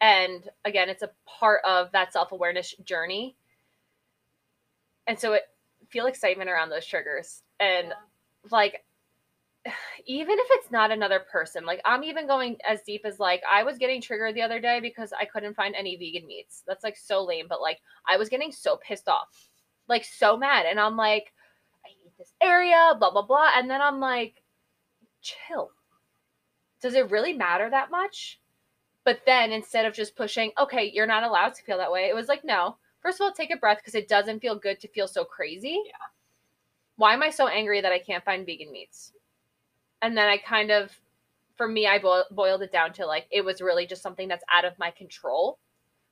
And 0.00 0.48
again, 0.64 0.88
it's 0.88 1.02
a 1.02 1.10
part 1.26 1.60
of 1.66 1.92
that 1.92 2.12
self 2.12 2.32
awareness 2.32 2.74
journey. 2.84 3.36
And 5.06 5.18
so 5.18 5.32
it 5.34 5.42
feel 5.88 6.06
excitement 6.06 6.48
around 6.48 6.70
those 6.70 6.86
triggers. 6.86 7.42
And 7.60 7.92
like 8.50 8.84
even 10.06 10.38
if 10.38 10.46
it's 10.50 10.70
not 10.70 10.90
another 10.90 11.20
person 11.20 11.66
like 11.66 11.80
i'm 11.84 12.02
even 12.02 12.26
going 12.26 12.56
as 12.66 12.80
deep 12.82 13.02
as 13.04 13.18
like 13.18 13.42
i 13.50 13.62
was 13.62 13.76
getting 13.76 14.00
triggered 14.00 14.34
the 14.34 14.42
other 14.42 14.58
day 14.58 14.80
because 14.80 15.12
i 15.18 15.24
couldn't 15.24 15.54
find 15.54 15.74
any 15.74 15.96
vegan 15.96 16.26
meats. 16.26 16.62
That's 16.66 16.82
like 16.82 16.96
so 16.96 17.24
lame 17.24 17.46
but 17.48 17.60
like 17.60 17.78
i 18.08 18.16
was 18.16 18.28
getting 18.28 18.52
so 18.52 18.78
pissed 18.78 19.08
off 19.08 19.48
like 19.88 20.04
so 20.04 20.36
mad 20.36 20.66
and 20.66 20.80
i'm 20.80 20.96
like 20.96 21.32
i 21.84 21.88
hate 21.88 22.16
this 22.18 22.32
area 22.40 22.94
blah 22.98 23.10
blah 23.10 23.22
blah 23.22 23.50
and 23.56 23.68
then 23.70 23.80
i'm 23.80 24.00
like 24.00 24.42
chill. 25.20 25.70
Does 26.80 26.94
it 26.94 27.10
really 27.10 27.34
matter 27.34 27.68
that 27.68 27.90
much? 27.90 28.40
But 29.04 29.20
then 29.26 29.52
instead 29.52 29.84
of 29.84 29.92
just 29.92 30.16
pushing 30.16 30.52
okay 30.58 30.90
you're 30.94 31.06
not 31.06 31.24
allowed 31.24 31.54
to 31.54 31.62
feel 31.62 31.78
that 31.78 31.92
way 31.92 32.08
it 32.08 32.14
was 32.14 32.28
like 32.28 32.44
no. 32.44 32.76
First 33.02 33.20
of 33.20 33.24
all 33.24 33.32
take 33.32 33.52
a 33.52 33.56
breath 33.56 33.78
because 33.78 33.94
it 33.94 34.08
doesn't 34.08 34.40
feel 34.40 34.58
good 34.58 34.80
to 34.80 34.88
feel 34.88 35.06
so 35.08 35.24
crazy. 35.24 35.82
Yeah. 35.86 35.92
Why 37.00 37.12
am 37.14 37.22
i 37.22 37.30
so 37.30 37.46
angry 37.48 37.80
that 37.80 37.92
i 37.92 37.98
can't 37.98 38.24
find 38.24 38.44
vegan 38.46 38.70
meats 38.72 39.12
and 40.02 40.16
then 40.16 40.26
I 40.28 40.38
kind 40.38 40.70
of, 40.70 40.90
for 41.58 41.68
me, 41.68 41.86
I 41.86 41.98
boil, 41.98 42.24
boiled 42.30 42.62
it 42.62 42.72
down 42.72 42.94
to 42.94 43.04
like 43.04 43.26
it 43.30 43.44
was 43.44 43.60
really 43.60 43.86
just 43.86 44.00
something 44.00 44.28
that's 44.28 44.44
out 44.50 44.64
of 44.64 44.78
my 44.78 44.90
control. 44.90 45.58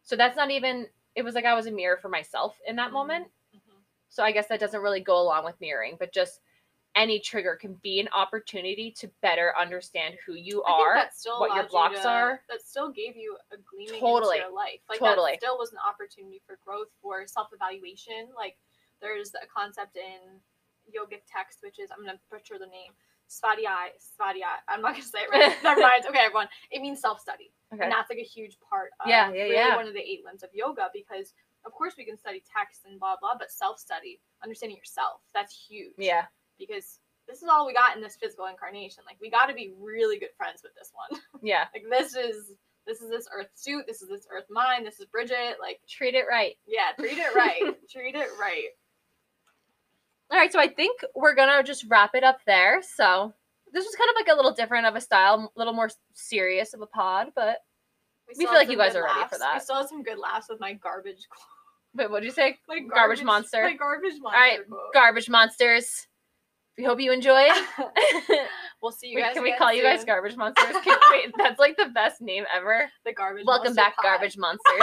So 0.02 0.14
that's 0.14 0.36
not 0.36 0.50
even. 0.50 0.86
It 1.14 1.22
was 1.22 1.34
like 1.34 1.46
I 1.46 1.54
was 1.54 1.66
a 1.66 1.70
mirror 1.70 1.96
for 1.96 2.10
myself 2.10 2.60
in 2.66 2.76
that 2.76 2.90
Mhm. 2.90 2.92
moment. 3.00 3.32
Mhm. 3.56 3.80
So 4.10 4.22
I 4.22 4.30
guess 4.32 4.46
that 4.48 4.60
doesn't 4.60 4.82
really 4.82 5.00
go 5.00 5.16
along 5.18 5.46
with 5.46 5.58
mirroring, 5.58 5.96
but 5.98 6.12
just 6.12 6.42
any 6.94 7.18
trigger 7.18 7.56
can 7.56 7.76
be 7.76 7.98
an 7.98 8.08
opportunity 8.12 8.90
to 8.98 9.08
better 9.22 9.56
understand 9.56 10.18
who 10.26 10.34
you 10.34 10.62
are. 10.64 10.96
what 10.96 11.14
your 11.24 11.38
allowed 11.48 11.62
you 11.62 11.68
blocks 11.70 12.00
to- 12.02 12.08
are. 12.10 12.42
That 12.50 12.60
still 12.60 12.90
gave 12.90 13.16
you 13.16 13.38
a 13.50 13.56
gleaming 13.56 14.00
Totally. 14.00 14.36
into 14.36 14.48
your 14.48 14.54
life. 14.54 14.80
Like 14.90 14.98
Totally. 14.98 15.32
that 15.32 15.40
still 15.40 15.56
was 15.56 15.72
an 15.72 15.78
opportunity 15.78 16.40
for 16.46 16.56
growth, 16.56 16.90
for 17.00 17.26
self 17.26 17.54
evaluation. 17.54 18.30
Like 18.36 18.58
there's 19.00 19.34
a 19.34 19.46
concept 19.46 19.96
in 19.96 20.42
yogic 20.90 21.22
text, 21.30 21.58
which 21.62 21.78
is 21.78 21.90
I'm 21.90 22.04
gonna 22.04 22.20
butcher 22.30 22.54
the 22.58 22.66
name. 22.66 22.92
Svadhyaya, 23.28 23.92
Svadhyaya. 24.00 24.64
I'm 24.68 24.80
not 24.80 24.92
gonna 24.92 25.04
say 25.04 25.20
it 25.20 25.30
right. 25.30 25.52
Never 25.62 25.80
mind. 25.80 26.04
Okay, 26.08 26.18
everyone. 26.20 26.48
It 26.70 26.80
means 26.80 27.00
self 27.00 27.20
study, 27.20 27.52
Okay. 27.74 27.82
and 27.84 27.92
that's 27.92 28.08
like 28.10 28.18
a 28.18 28.24
huge 28.24 28.56
part 28.68 28.90
of 29.00 29.08
Yeah, 29.08 29.28
yeah, 29.32 29.42
really 29.42 29.54
yeah. 29.54 29.76
one 29.76 29.86
of 29.86 29.92
the 29.94 30.00
eight 30.00 30.24
limbs 30.24 30.42
of 30.42 30.50
yoga 30.54 30.88
because 30.94 31.34
of 31.66 31.72
course 31.72 31.94
we 31.98 32.04
can 32.04 32.16
study 32.16 32.42
text 32.56 32.82
and 32.88 32.98
blah 32.98 33.16
blah, 33.20 33.34
but 33.38 33.50
self 33.50 33.78
study, 33.78 34.20
understanding 34.42 34.76
yourself, 34.78 35.20
that's 35.34 35.52
huge 35.68 35.92
Yeah. 35.98 36.24
because 36.58 37.00
this 37.28 37.42
is 37.42 37.48
all 37.50 37.66
we 37.66 37.74
got 37.74 37.94
in 37.94 38.02
this 38.02 38.16
physical 38.16 38.46
incarnation. 38.46 39.04
Like 39.06 39.18
we 39.20 39.28
got 39.28 39.46
to 39.46 39.54
be 39.54 39.74
really 39.78 40.18
good 40.18 40.32
friends 40.38 40.62
with 40.62 40.72
this 40.74 40.90
one. 40.94 41.20
Yeah. 41.42 41.64
like 41.74 41.84
this 41.90 42.14
is 42.16 42.52
this 42.86 43.02
is 43.02 43.10
this 43.10 43.28
Earth 43.36 43.50
suit. 43.54 43.84
This 43.86 44.00
is 44.00 44.08
this 44.08 44.26
Earth 44.32 44.46
mind. 44.48 44.86
This 44.86 44.98
is 44.98 45.04
Bridget. 45.04 45.56
Like 45.60 45.80
Treat 45.86 46.14
it 46.14 46.24
right. 46.30 46.56
yeah, 46.66 46.92
treat 46.98 47.18
it 47.18 47.34
right. 47.34 47.60
treat 47.92 48.14
it 48.14 48.28
right. 48.40 48.70
All 50.30 50.38
right, 50.38 50.52
so 50.52 50.60
I 50.60 50.68
think 50.68 51.00
we're 51.14 51.34
gonna 51.34 51.62
just 51.62 51.84
wrap 51.88 52.14
it 52.14 52.22
up 52.22 52.40
there. 52.46 52.82
So 52.82 53.32
this 53.72 53.84
was 53.84 53.94
kind 53.94 54.10
of 54.10 54.16
like 54.16 54.28
a 54.32 54.36
little 54.36 54.52
different 54.52 54.86
of 54.86 54.94
a 54.94 55.00
style, 55.00 55.52
a 55.54 55.58
little 55.58 55.72
more 55.72 55.90
serious 56.14 56.74
of 56.74 56.82
a 56.82 56.86
pod, 56.86 57.28
but 57.34 57.58
We 58.28 58.34
still 58.34 58.48
feel 58.48 58.58
like 58.58 58.70
you 58.70 58.76
guys 58.76 58.94
are 58.94 59.04
ready 59.04 59.28
for 59.30 59.38
that. 59.38 59.54
We 59.54 59.60
still 59.60 59.76
have 59.76 59.88
some 59.88 60.02
good 60.02 60.18
laughs 60.18 60.48
with 60.50 60.60
my 60.60 60.74
garbage. 60.74 61.26
but 61.94 62.10
what'd 62.10 62.26
you 62.26 62.30
say? 62.32 62.58
My 62.68 62.80
Garbage 62.80 63.22
monster. 63.22 63.62
My 63.62 63.74
garbage 63.74 64.14
monster. 64.20 64.36
All 64.36 64.42
right, 64.42 64.68
quote. 64.68 64.92
garbage 64.92 65.30
monsters. 65.30 66.06
We 66.76 66.84
hope 66.84 67.00
you 67.00 67.10
enjoyed. 67.10 67.50
we'll 68.82 68.92
see 68.92 69.08
you 69.08 69.16
Wait, 69.16 69.22
guys. 69.22 69.34
can 69.34 69.42
we 69.42 69.56
call 69.56 69.72
you 69.72 69.82
guys 69.82 70.04
garbage 70.04 70.36
monsters? 70.36 70.76
Can, 70.84 70.98
wait, 71.10 71.32
that's 71.36 71.58
like 71.58 71.76
the 71.76 71.86
best 71.86 72.20
name 72.20 72.44
ever. 72.54 72.88
The 73.04 73.14
garbage. 73.14 73.44
Welcome 73.46 73.74
back, 73.74 73.96
pod. 73.96 74.04
garbage 74.04 74.36
monsters. 74.36 74.82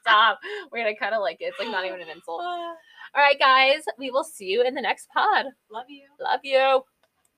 Stop. 0.00 0.40
Wait, 0.72 0.86
I 0.86 0.94
kind 0.94 1.14
of 1.14 1.20
like 1.20 1.40
it. 1.40 1.44
It's 1.44 1.58
like 1.60 1.68
not 1.68 1.84
even 1.84 2.00
an 2.00 2.08
insult. 2.08 2.42
All 3.14 3.22
right, 3.22 3.38
guys, 3.38 3.82
we 3.98 4.10
will 4.10 4.24
see 4.24 4.46
you 4.46 4.62
in 4.62 4.74
the 4.74 4.80
next 4.80 5.08
pod. 5.10 5.46
Love 5.70 5.84
you. 5.88 6.04
Love 6.18 6.40
you. 6.44 6.82